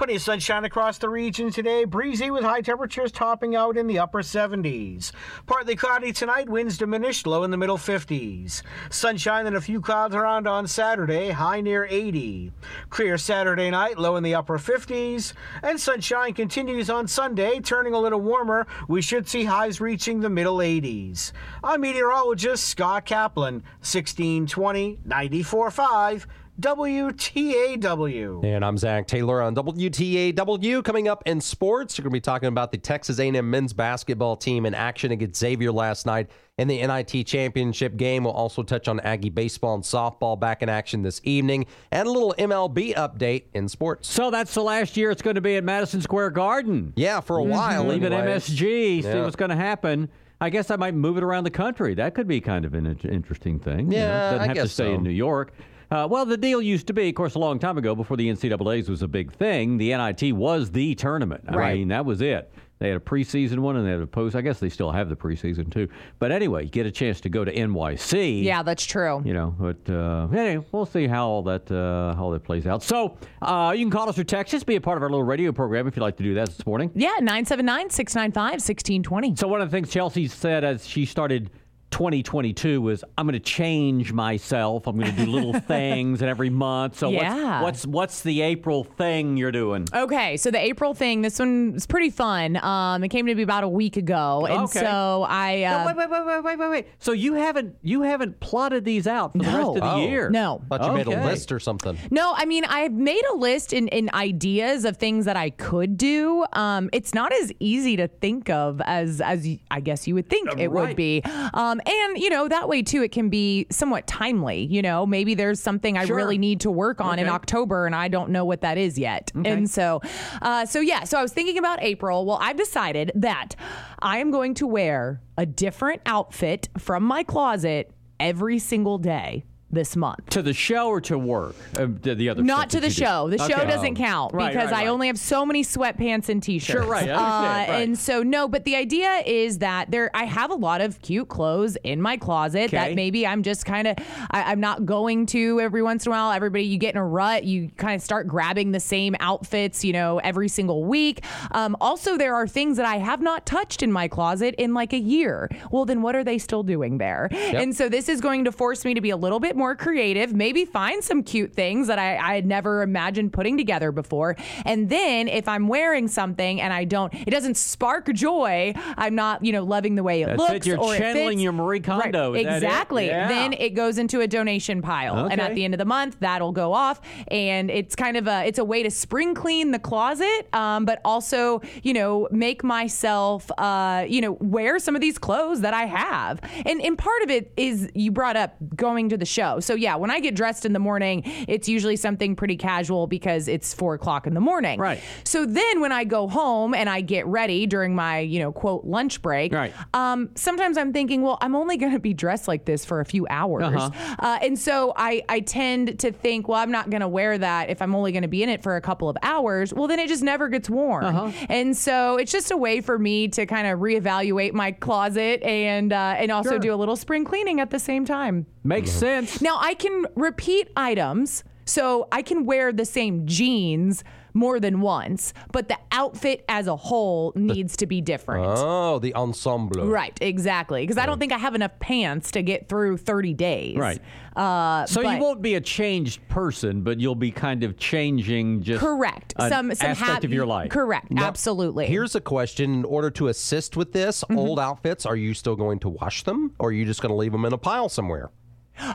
[0.00, 1.84] Plenty of sunshine across the region today.
[1.84, 5.12] Breezy with high temperatures topping out in the upper 70s.
[5.44, 8.62] Partly cloudy tonight, winds diminished, low in the middle 50s.
[8.88, 12.50] Sunshine and a few clouds around on Saturday, high near 80.
[12.88, 15.34] Clear Saturday night, low in the upper 50s.
[15.62, 18.66] And sunshine continues on Sunday, turning a little warmer.
[18.88, 21.32] We should see highs reaching the middle 80s.
[21.62, 26.26] I'm meteorologist Scott Kaplan, 1620 945.
[26.60, 28.44] WTAW.
[28.44, 30.84] And I'm Zach Taylor on WTAW.
[30.84, 34.36] Coming up in sports, we're going to be talking about the Texas A&M men's basketball
[34.36, 38.24] team in action against Xavier last night in the NIT championship game.
[38.24, 42.10] We'll also touch on Aggie baseball and softball back in action this evening, and a
[42.10, 44.08] little MLB update in sports.
[44.08, 46.92] So that's the last year it's going to be at Madison Square Garden.
[46.94, 47.52] Yeah, for a mm-hmm.
[47.52, 47.84] while.
[47.84, 48.48] Leaving anyways.
[48.50, 48.58] MSG.
[48.58, 49.22] See Yeah.
[49.22, 50.10] what's going to happen.
[50.42, 51.94] I guess I might move it around the country.
[51.94, 53.92] That could be kind of an interesting thing.
[53.92, 54.04] you know.
[54.04, 54.94] Yeah, doesn't I have to guess stay so.
[54.94, 55.52] in New York.
[55.90, 58.28] Uh, well, the deal used to be, of course, a long time ago, before the
[58.28, 59.76] NCAA's was a big thing.
[59.76, 61.44] The NIT was the tournament.
[61.48, 61.78] I Right.
[61.78, 62.52] mean, that was it.
[62.78, 64.34] They had a preseason one and they had a post.
[64.34, 65.88] I guess they still have the preseason too.
[66.18, 68.42] But anyway, you get a chance to go to NYC.
[68.42, 69.20] Yeah, that's true.
[69.22, 72.82] You know, but uh, anyway, we'll see how all that uh, how that plays out.
[72.82, 75.26] So uh, you can call us or text us, be a part of our little
[75.26, 76.90] radio program if you'd like to do that this morning.
[76.94, 79.36] Yeah, 979 695 1620.
[79.36, 81.50] So one of the things Chelsea said as she started
[81.90, 84.86] 2022 was, "I'm going to change myself.
[84.86, 87.62] I'm going to do little things, and every month." So Yeah.
[87.62, 89.86] what's, what's what's the April thing you're doing?
[89.94, 92.56] Okay, so the April thing, this one is pretty fun.
[92.56, 94.80] Um, it came to me about a week ago, and Okay.
[94.80, 96.86] so I uh, No, wait, wait, wait, wait, wait, wait, wait.
[96.98, 100.06] So you haven't you haven't plotted these out for the rest of the Oh.
[100.08, 100.30] year?
[100.30, 100.60] No.
[100.68, 101.96] but you made a list or something.
[102.10, 105.96] No, I mean I've made a list in, in ideas of things that I could
[105.96, 106.44] do.
[106.54, 110.58] Um, it's not as easy to think of as as I guess you would think
[110.58, 110.96] it would right.
[110.96, 111.22] be.
[111.54, 114.66] Um, and you know that way too, it can be somewhat timely.
[114.66, 116.16] You know, maybe there's something I Sure.
[116.16, 119.30] really need to work on in October, and I don't know what that is yet.
[119.34, 120.00] And so,
[120.42, 122.24] uh, so yeah, so I was thinking about April.
[122.26, 123.56] Well, I've decided that
[124.00, 129.96] I am going to wear a different outfit from my closet every single day this
[129.96, 130.28] month.
[130.30, 131.54] To the show or to work?
[131.76, 133.28] Uh, the, the other Not to the show.
[133.28, 133.66] The show Okay.
[133.66, 136.80] doesn't count Right, because right, I only have so many sweatpants and t-shirts.
[136.80, 137.08] Sure, right.
[137.08, 137.66] Uh, right.
[137.82, 141.28] And so no, but the idea is that there I have a lot of cute
[141.28, 142.76] clothes in my closet Okay.
[142.76, 143.96] that maybe I'm just kind of
[144.30, 146.32] I'm not going to every once in a while.
[146.32, 149.92] Everybody, you get in a rut, you kind of start grabbing the same outfits, you
[149.92, 151.24] know, every single week.
[151.52, 154.92] Um, also, there are things that I have not touched in my closet in like
[154.92, 155.48] a year.
[155.70, 157.28] Well, then what are they still doing there?
[157.32, 160.32] And so this is going to force me to be a little bit more creative,
[160.32, 164.34] maybe find some cute things that I, I had never imagined putting together before.
[164.64, 169.44] And then if I'm wearing something and I don't, it doesn't spark joy, I'm not,
[169.44, 170.52] you know, loving the way it That's looks.
[170.52, 172.56] it, you're channeling your Marie Kondo, Right, that it?
[172.56, 173.08] exactly.
[173.08, 173.28] Yeah.
[173.28, 175.26] Then it goes into a donation pile.
[175.26, 177.02] And at the end of the month, that'll go off.
[177.28, 181.02] And it's kind of a, it's a way to spring clean the closet, um, but
[181.04, 185.84] also, you know, make myself, uh, you know, wear some of these clothes that I
[185.84, 186.40] have.
[186.64, 189.49] And, and part of it is you brought up going to the show.
[189.58, 193.48] So yeah, when I get dressed in the morning, it's usually something pretty casual because
[193.48, 194.78] it's four o'clock in the morning.
[194.78, 195.00] Right.
[195.24, 198.84] So then when I go home and I get ready during my, you know, quote,
[198.84, 199.72] lunch break, Right.
[199.94, 203.04] um, sometimes I'm thinking, well, I'm only going to be dressed like this for a
[203.04, 203.64] few hours.
[203.64, 204.16] Uh-huh.
[204.18, 207.70] Uh, and so I, I tend to think, well, I'm not going to wear that
[207.70, 209.72] if I'm only going to be in it for a couple of hours.
[209.74, 211.04] Well, then it just never gets worn.
[211.04, 211.32] Uh-huh.
[211.48, 215.92] And so it's just a way for me to kind of reevaluate my closet and
[215.92, 216.58] uh, and also Sure.
[216.58, 218.46] do a little spring cleaning at the same time.
[218.62, 219.40] Makes sense.
[219.40, 225.34] Now I can repeat items, so I can wear the same jeans more than once,
[225.50, 228.44] but the outfit as a whole needs to be different.
[228.46, 229.84] Oh, the ensemble.
[229.88, 230.82] Right, exactly.
[230.82, 233.76] Because I don't think I have enough pants to get through 30 days.
[233.76, 234.00] Right.
[234.36, 238.62] Uh, So but- you won't be a changed person, but you'll be kind of changing
[238.62, 239.34] just Correct.
[239.36, 240.70] an some some aspect hap- of your life.
[240.70, 241.08] Correct.
[241.16, 241.86] Absolutely.
[241.86, 242.72] Here's a question.
[242.72, 244.38] In order to assist with this, Mm-hmm.
[244.38, 247.16] old outfits, are you still going to wash them or are you just going to
[247.16, 248.30] leave them in a pile somewhere?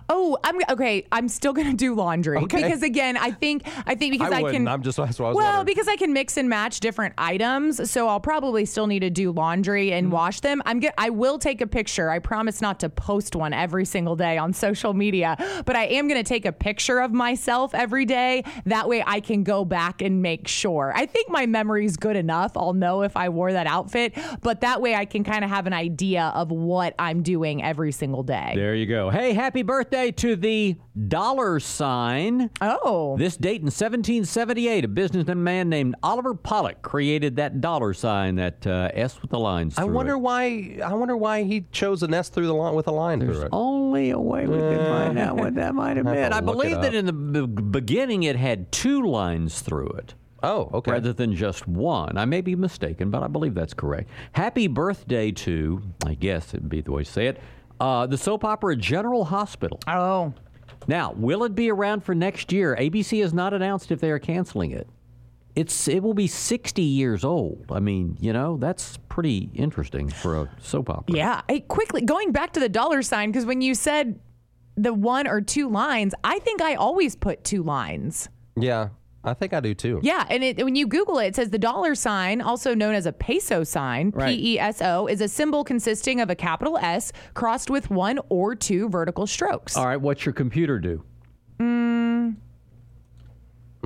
[0.09, 1.05] Oh, I'm okay.
[1.11, 2.63] I'm still gonna do laundry Okay.
[2.63, 4.67] because again, I think I think because I I, can.
[4.67, 5.65] I'm just- that's what I was well wondering.
[5.65, 9.31] because I can mix and match different items, so I'll probably still need to do
[9.31, 10.13] laundry and Mm-hmm.
[10.13, 10.61] wash them.
[10.65, 12.09] I'm get, I will take a picture.
[12.09, 16.07] I promise not to post one every single day on social media, but I am
[16.07, 18.43] gonna take a picture of myself every day.
[18.65, 20.93] That way, I can go back and make sure.
[20.95, 22.55] I think my memory's good enough.
[22.55, 25.67] I'll know if I wore that outfit, but that way I can kind of have
[25.67, 28.53] an idea of what I'm doing every single day.
[28.55, 29.09] There you go.
[29.09, 30.75] Hey, happy birthday to the
[31.07, 32.49] dollar sign.
[32.61, 33.17] Oh.
[33.17, 38.89] This date in 1778, a businessman named Oliver Pollock created that dollar sign, that uh,
[38.93, 39.77] S with the lines.
[39.77, 40.19] I through wonder it.
[40.19, 40.79] why.
[40.83, 43.49] I wonder why he chose an S through the line with a line through it.
[43.51, 46.33] Only a way we can find out what that might have Have been.
[46.33, 50.13] I believe that in the b- beginning it had two lines through it.
[50.43, 50.91] Oh, okay.
[50.91, 52.17] rather than just one.
[52.17, 54.09] I may be mistaken, but I believe that's correct.
[54.33, 57.41] Happy birthday to, I guess it'd be the way to say it,
[57.79, 59.79] uh, the soap opera General Hospital.
[59.87, 60.33] Oh.
[60.87, 62.75] Now, will it be around for next year?
[62.79, 64.87] ABC has not announced if they are canceling it.
[65.55, 67.65] It's it will be 60 years old.
[67.71, 71.15] I mean, you know, that's pretty interesting for a soap opera.
[71.15, 71.41] Yeah.
[71.47, 74.19] Hey, quickly going back to the dollar sign because when you said
[74.75, 78.27] the one or two lines, I think I always put two lines.
[78.57, 78.89] Yeah,
[79.25, 79.99] I think I do too.
[80.03, 83.05] Yeah, and it, when you Google it, it says the dollar sign, also known as
[83.05, 84.37] a peso sign, Right.
[84.37, 88.19] P E S O, is a symbol consisting of a capital S crossed with one
[88.29, 89.75] or two vertical strokes.
[89.75, 91.03] All right, what's your computer do?
[91.59, 92.35] Mm,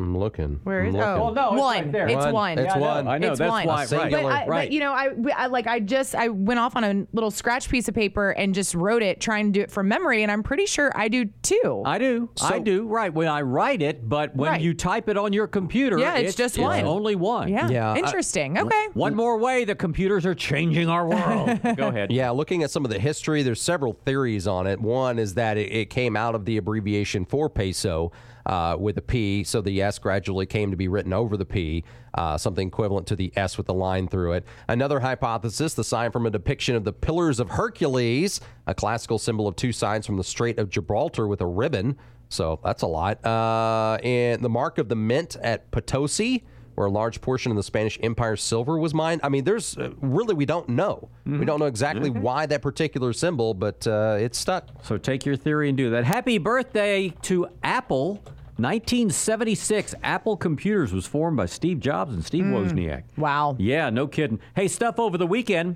[0.03, 0.59] I'm looking.
[0.63, 1.83] Where is I'm oh Well, no, it's one?
[1.83, 2.07] right there.
[2.07, 2.33] It's One.
[2.33, 2.57] one.
[2.59, 2.85] It's Yeah, I know.
[2.87, 3.07] one.
[3.07, 3.29] I know.
[3.31, 3.65] It's That's one.
[3.67, 3.83] why.
[3.83, 4.23] A singular.
[4.23, 4.47] But, I, Right.
[4.67, 7.69] but you know, I, I like I just I went off on a little scratch
[7.69, 10.43] piece of paper and just wrote it, trying to do it from memory, and I'm
[10.43, 11.83] pretty sure I do too.
[11.85, 12.29] I do.
[12.41, 12.87] I So- do.
[12.87, 13.13] Right.
[13.13, 14.61] When I write it, but when Right.
[14.61, 16.83] you type it on your computer, Yeah, it's just one.
[16.85, 17.49] only one.
[17.49, 17.69] yeah.
[17.69, 18.57] Yeah, I- Interesting.
[18.57, 18.87] okay.
[18.93, 21.59] One more way the computers are changing our world.
[21.77, 22.11] Go ahead.
[22.11, 24.79] Yeah, looking at some of the history, there's several theories on it.
[24.79, 28.11] One is that it, it came out of the abbreviation for peso
[28.45, 31.83] uh, with a P, so the S gradually came to be written over the P,
[32.13, 34.45] uh, something equivalent to the S with the line through it.
[34.67, 39.47] Another hypothesis, the sign from a depiction of the Pillars of Hercules, a classical symbol
[39.47, 41.97] of two signs from the Strait of Gibraltar with a ribbon.
[42.29, 43.25] So that's a lot.
[43.25, 46.43] Uh, and the mark of the mint at Potosi
[46.79, 49.19] where a large portion of the Spanish Empire's silver was mined.
[49.21, 51.09] I mean, there's uh, really, we don't know.
[51.25, 54.69] We don't know exactly why that particular symbol, but uh, it's stuck.
[54.83, 56.05] So take your theory and do that.
[56.05, 58.23] Happy birthday to Apple.
[58.55, 63.03] 1976, Apple Computers was formed by Steve Jobs and Steve Wozniak.
[63.17, 63.57] Wow.
[63.59, 64.39] Yeah, no kidding.
[64.55, 65.75] Hey, stuff over the weekend.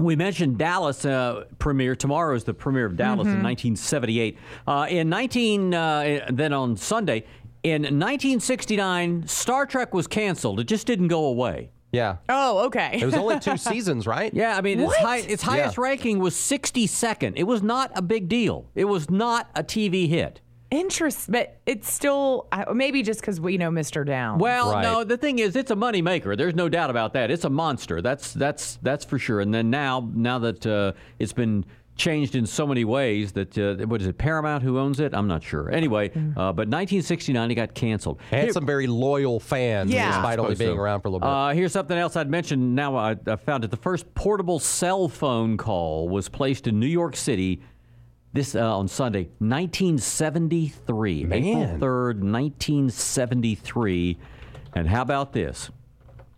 [0.00, 1.94] We mentioned Dallas uh, premiere.
[1.96, 4.36] Tomorrow is the premiere of Dallas in 1978.
[4.66, 7.24] Uh, in 19, uh, then on Sunday,
[7.62, 10.60] in 1969, Star Trek was canceled.
[10.60, 11.70] It just didn't go away.
[11.92, 12.16] Yeah.
[12.28, 12.98] Oh, okay.
[13.00, 14.32] It was only two seasons, right?
[14.34, 15.82] Yeah, I mean, its, high, its highest Yeah.
[15.84, 17.32] ranking was 62nd.
[17.36, 18.70] It was not a big deal.
[18.74, 20.40] It was not a TV hit.
[20.70, 24.04] Interest, but it's still maybe just because we know Mr.
[24.04, 24.38] Down.
[24.38, 24.82] Well, Right.
[24.82, 26.36] no, the thing is, it's a money maker.
[26.36, 27.30] There's no doubt about that.
[27.30, 28.02] It's a monster.
[28.02, 29.40] That's that's that's for sure.
[29.40, 31.64] And then now, now that uh, it's been
[31.98, 35.12] changed in so many ways, that uh, what is it, Paramount who owns it?
[35.12, 35.70] I'm not sure.
[35.70, 38.20] Anyway, uh, but 1969 it got canceled.
[38.30, 40.08] It had some very loyal fans, Yeah.
[40.12, 40.80] despite only being so.
[40.80, 41.28] around for a little bit.
[41.28, 42.74] Uh, here's something else I'd mentioned.
[42.74, 43.70] Now I, I found it.
[43.70, 47.60] The first portable cell phone call was placed in New York City.
[48.32, 51.42] This uh, on Sunday, 1973, Man.
[51.42, 54.18] April 3rd, 1973.
[54.74, 55.70] And how about this?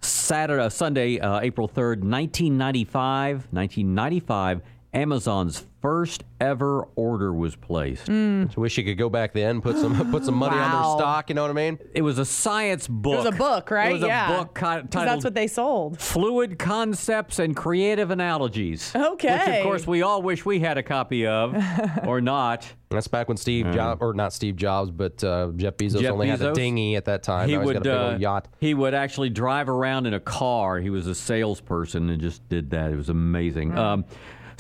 [0.01, 8.07] Saturday, uh, Sunday, uh, April 3rd, 1995, 1995, Amazon's first ever order was placed.
[8.07, 8.47] Mm.
[8.47, 11.29] Just wish you could go back then, put some put some money on their stock.
[11.29, 11.79] You know what I mean?
[11.95, 13.15] It was a science book.
[13.15, 13.91] it was a book, right?
[13.91, 14.35] It was yeah.
[14.35, 16.01] a book ki- 'Cause titled that's what they sold.
[16.01, 18.93] Fluid Concepts and Creative Analogies.
[18.95, 19.33] Okay.
[19.39, 21.55] Which, of course, we all wish we had a copy of,
[22.07, 22.67] or not.
[22.91, 26.27] That's back when Steve Jobs, or not Steve Jobs, but uh, Jeff Bezos Jeff only
[26.27, 26.55] had a Bezos?
[26.55, 27.49] dinghy at that time.
[27.49, 28.49] He now he's would got a big uh, old yacht.
[28.59, 30.81] he would actually drive around in a car.
[30.81, 32.91] He was a salesperson and just did that.
[32.91, 33.79] It was amazing.
[33.79, 34.05] Um,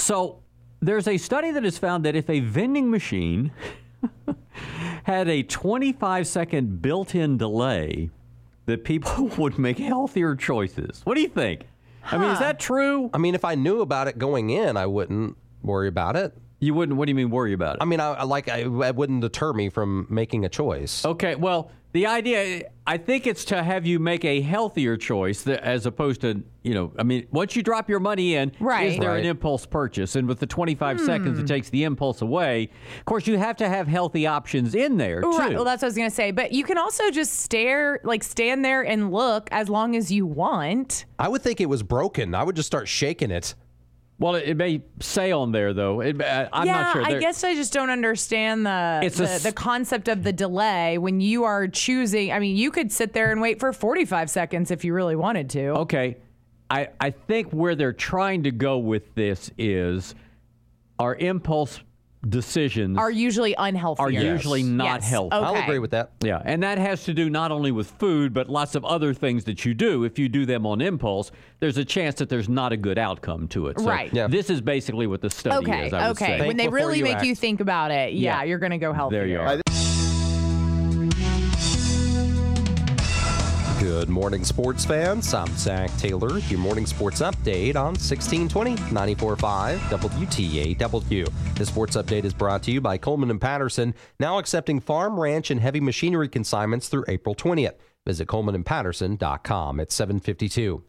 [0.00, 0.42] so
[0.80, 3.52] there's a study that has found that if a vending machine
[5.04, 8.10] had a 25 second built-in delay,
[8.66, 11.02] that people would make healthier choices.
[11.04, 11.66] What do you think?
[12.04, 13.10] I mean, is that true?
[13.12, 16.34] I mean, if I knew about it going in, I wouldn't worry about it.
[16.60, 16.96] You wouldn't.
[16.96, 17.82] What do you mean worry about it?
[17.82, 21.04] I mean, I, I like I, it wouldn't deter me from making a choice.
[21.04, 25.58] Okay, well, the idea, I think it's to have you make a healthier choice th-
[25.58, 28.92] as opposed to, you know, I mean, once you drop your money in, Right.
[28.92, 30.14] is there an impulse purchase?
[30.14, 31.06] And with the 25 hmm.
[31.06, 32.70] seconds, it takes the impulse away.
[32.98, 35.30] Of course, you have to have healthy options in there, too.
[35.30, 35.54] Right.
[35.54, 36.30] Well, that's what I was gonna say.
[36.30, 40.26] But you can also just stare, like stand there and look as long as you
[40.26, 41.06] want.
[41.18, 42.36] I would think it was broken.
[42.36, 43.54] I would just start shaking it.
[44.20, 46.00] Well, it, it may say on there, though.
[46.00, 47.02] It, uh, I'm yeah, not sure.
[47.04, 50.98] I guess I just don't understand the a the, s- the concept of the delay
[50.98, 52.30] when you are choosing.
[52.30, 55.48] I mean, you could sit there and wait for 45 seconds if you really wanted
[55.50, 55.68] to.
[55.68, 56.18] Okay.
[56.70, 60.14] I, I think where they're trying to go with this is
[60.98, 61.80] our impulse
[62.28, 64.00] decisions Are usually unhealthy.
[64.02, 65.10] are usually not Yes.
[65.10, 65.34] healthy.
[65.36, 65.46] Okay.
[65.46, 66.10] I'll agree with that.
[66.22, 69.44] Yeah, and that has to do not only with food, but lots of other things
[69.44, 70.04] that you do.
[70.04, 71.30] If you do them on impulse,
[71.60, 73.78] there's a chance that there's not a good outcome to it.
[73.80, 74.12] So Right.
[74.12, 74.26] Yeah.
[74.26, 75.86] This is basically what the study Okay.
[75.86, 75.92] is.
[75.92, 76.46] I would okay.
[76.46, 77.26] When they really you make act.
[77.26, 78.42] you think about it, yeah, Yeah.
[78.44, 79.20] you're going to go healthier.
[79.20, 79.60] There you are.
[84.00, 85.34] Good morning, sports fans.
[85.34, 91.54] I'm Zach Taylor, your morning sports update on 1620 94.5 WTAW.
[91.54, 95.50] This sports update is brought to you by Coleman and Patterson, now accepting farm, ranch,
[95.50, 97.74] and heavy machinery consignments through April 20th.
[98.06, 100.82] Visit colemanandpatterson.com at 752.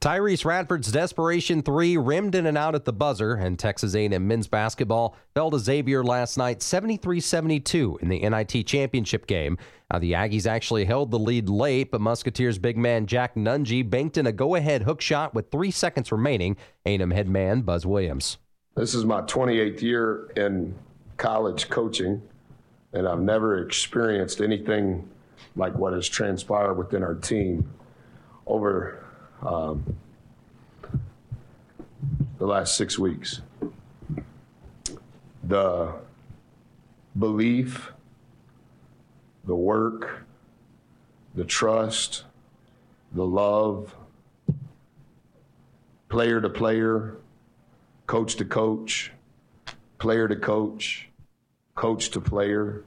[0.00, 4.46] Tyrece Radford's desperation three rimmed in and out at the buzzer, and Texas A&M men's
[4.46, 9.58] basketball fell to Xavier last night 73-72 in the NIT championship game.
[9.92, 14.16] Now, the Aggies actually held the lead late, but Musketeers big man Jack Nunge banked
[14.16, 16.56] in a go-ahead hook shot with three seconds remaining.
[16.86, 18.38] A&M head man Buzz Williams.
[18.76, 20.74] This is my 28th year in
[21.18, 22.22] college coaching,
[22.94, 25.10] and I've never experienced anything
[25.56, 27.70] like what has transpired within our team
[28.46, 29.04] over
[29.42, 29.96] um,
[32.38, 33.42] the last six weeks.
[35.44, 35.94] The
[37.18, 37.92] belief,
[39.44, 40.24] the work,
[41.34, 42.24] the trust,
[43.12, 43.94] the love,
[46.08, 47.16] player to player,
[48.06, 49.12] coach to coach,
[49.98, 51.08] player to coach,
[51.74, 52.84] coach to player,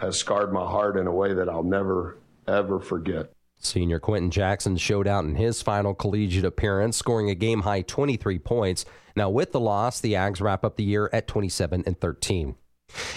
[0.00, 2.18] has scarred my heart in a way that I'll never,
[2.48, 3.30] ever forget.
[3.60, 8.38] Senior Quenton Jackson showed out in his final collegiate appearance, scoring a game high 23
[8.38, 8.84] points.
[9.14, 12.56] Now, with the loss, the Ags wrap up the year at 27 and 13.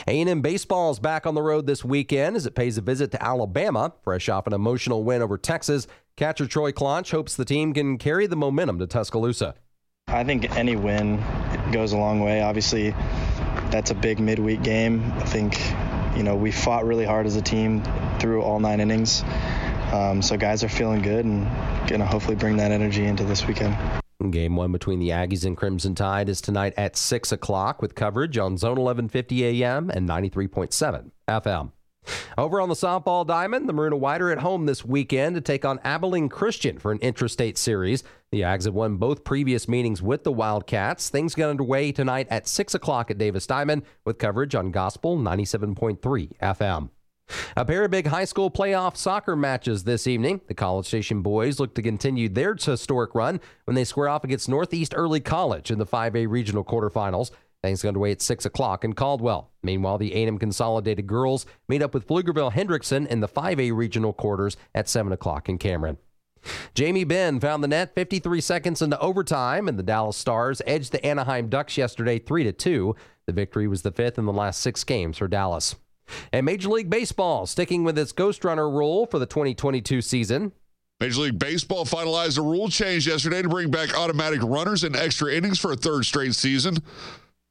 [0.08, 3.24] A&M baseball is back on the road this weekend as it pays a visit to
[3.24, 3.94] Alabama.
[4.04, 8.28] Fresh off an emotional win over Texas, catcher Troy Claunch hopes the team can carry
[8.28, 9.56] the momentum to Tuscaloosa.
[10.08, 11.24] I think any win
[11.72, 12.42] goes a long way.
[12.42, 12.92] Obviously,
[13.72, 15.12] that's a big midweek game.
[15.14, 15.58] I think,
[16.16, 17.84] you know, we fought really hard as a team
[18.20, 19.24] through all nine innings.
[19.94, 21.46] Um, so guys are feeling good and
[21.88, 23.78] going to hopefully bring that energy into this weekend.
[24.32, 28.38] Game one between the Aggies and Crimson Tide is tonight at 6 o'clock with coverage
[28.38, 31.72] on Zone 1150 AM and 93.7 FM.
[32.38, 35.64] Over on the softball diamond, the Maroon White are at home this weekend to take
[35.64, 38.04] on Abilene Christian for an intrastate series.
[38.32, 41.10] The Ags have won both previous meetings with the Wildcats.
[41.10, 46.32] Things get underway tonight at 6 o'clock at Davis Diamond with coverage on Gospel 97.3
[46.42, 46.90] FM.
[47.56, 50.42] A pair of big high school playoff soccer matches this evening.
[50.48, 54.50] The College Station boys look to continue their historic run when they square off against
[54.50, 57.32] Northeast Early College in the 5A regional quarterfinals.
[57.64, 59.50] Things get underway at 6 o'clock in Caldwell.
[59.64, 64.58] Meanwhile, the A&M Consolidated girls meet up with Pflugerville Hendrickson in the 5A regional quarters
[64.76, 65.98] at 7 o'clock in Cameron.
[66.74, 71.06] Jamie Benn found the net 53 seconds into overtime, and the Dallas Stars edged the
[71.06, 72.96] Anaheim Ducks yesterday 3 2.
[73.28, 75.76] The victory was the fifth in the last six games for Dallas.
[76.32, 80.52] And Major League Baseball sticking with its Ghost Runner rule for the 2022 season.
[81.00, 85.34] Major League Baseball finalized a rule change yesterday to bring back automatic runners and extra
[85.34, 86.78] innings for a third straight season.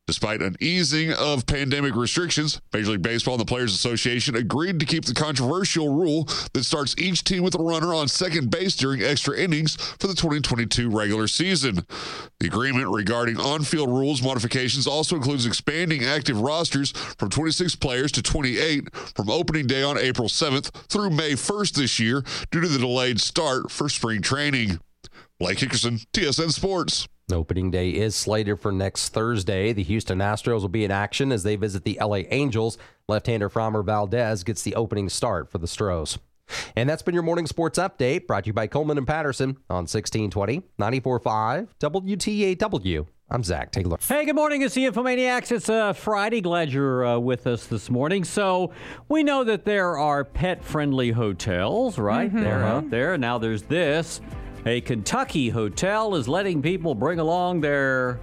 [0.08, 4.86] Despite an easing of pandemic restrictions, Major League Baseball and the Players Association agreed to
[4.86, 6.24] keep the controversial rule
[6.54, 10.14] that starts each team with a runner on second base during extra innings for the
[10.14, 11.86] 2022 regular season.
[12.40, 18.10] The agreement regarding on field rules modifications also includes expanding active rosters from 26 players
[18.12, 22.68] to 28 from opening day on April 7th through May 1st this year due to
[22.68, 24.80] the delayed start for spring training.
[25.38, 27.06] Blake Hickerson, TSN Sports.
[27.30, 29.72] Opening day is slated for next Thursday.
[29.72, 32.78] The Houston Astros will be in action as they visit the LA Angels.
[33.08, 36.18] Left-hander Framber Valdez gets the opening start for the Stros.
[36.76, 39.86] And that's been your morning sports update brought to you by Coleman and Patterson on
[39.86, 43.06] 1620 94.5 WTAW.
[43.30, 43.96] I'm Zach Taylor.
[44.06, 44.60] Hey, good morning.
[44.60, 45.52] It's the Infomaniacs.
[45.52, 46.42] It's uh, Friday.
[46.42, 48.24] Glad you're uh, with us this morning.
[48.24, 48.72] So,
[49.08, 52.28] we know that there are pet friendly hotels, right?
[52.28, 52.42] Mm-hmm.
[52.42, 53.16] They're out there.
[53.16, 54.20] Now, there's this.
[54.64, 58.20] A Kentucky hotel is letting people bring along their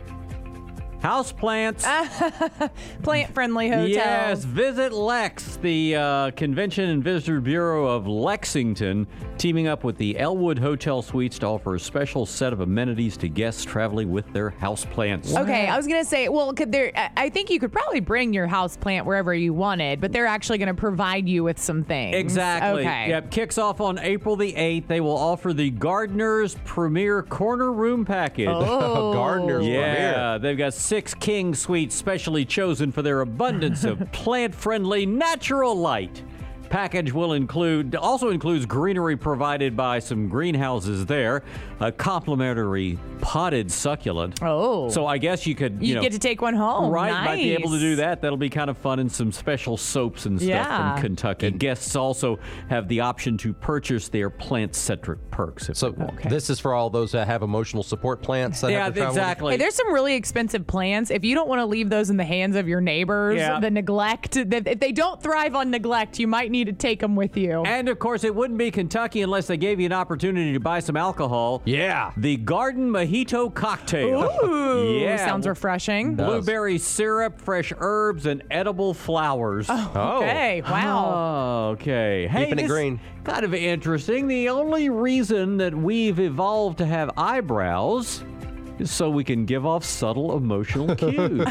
[1.01, 1.85] house plants.
[3.03, 3.87] Plant friendly hotel.
[3.87, 10.17] Yes, visit Lex, the uh, Convention and Visitor Bureau of Lexington, teaming up with the
[10.19, 14.49] Elwood Hotel Suites to offer a special set of amenities to guests traveling with their
[14.51, 15.35] house plants.
[15.35, 16.91] Okay, I was gonna say, well, could there?
[16.95, 20.25] I- I think you could probably bring your house plant wherever you wanted, but they're
[20.25, 22.15] actually going to provide you with some things.
[22.15, 22.81] Exactly.
[22.81, 23.09] Okay.
[23.09, 23.29] Yep.
[23.31, 24.87] Kicks off on April the 8th.
[24.87, 28.47] They will offer the Gardener's Premier Corner Room Package.
[28.49, 29.11] Oh.
[29.19, 35.75] Gardener's Yeah, they've got six king suites specially chosen for their abundance of plant-friendly natural
[35.75, 36.23] light.
[36.69, 41.43] Package will include also includes greenery provided by some greenhouses there,
[41.79, 44.39] a complimentary potted succulent.
[44.41, 44.89] Oh.
[44.89, 46.91] So I guess you could you, You know, get to take one home.
[46.91, 48.21] Right, might be able to do that.
[48.21, 50.93] That'll be kind of fun and some special soaps and stuff Yeah.
[50.93, 51.51] from Kentucky.
[51.51, 52.39] Guests also
[52.69, 55.69] have the option to purchase their plant-centric perks.
[55.69, 56.29] If So they want.
[56.29, 58.61] this is for all those that have emotional support plants.
[58.61, 59.53] That yeah, have to exactly.
[59.53, 61.09] Hey, there's some really expensive plants.
[61.11, 63.59] If you don't want to leave those in the hands of your neighbors, Yeah.
[63.59, 67.15] the neglect, the, if they don't thrive on neglect, you might need to take them
[67.15, 67.63] with you.
[67.63, 70.79] And of course, it wouldn't be Kentucky unless they gave you an opportunity to buy
[70.79, 71.61] some alcohol.
[71.65, 72.11] Yeah.
[72.17, 74.29] The Garden Mojito Cocktail.
[74.43, 75.17] Ooh, yeah.
[75.17, 76.15] sounds refreshing.
[76.15, 79.67] Blueberry syrup, fresh herbs, and edible flowers.
[79.69, 80.17] Oh, oh.
[80.17, 81.13] okay, wow.
[81.13, 82.27] Oh, okay.
[82.27, 82.99] Hey, Keeping it this green.
[83.23, 84.27] Kind of interesting.
[84.27, 88.38] The only reason that we've evolved to have eyebrows is
[88.85, 91.45] so we can give off subtle emotional cues.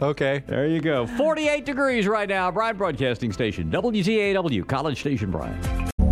[0.00, 0.42] Okay.
[0.46, 1.06] there you go.
[1.06, 2.50] 48 degrees right now.
[2.50, 3.70] Bryan Broadcasting Station.
[3.70, 5.93] WTAW, College Station, Bryan.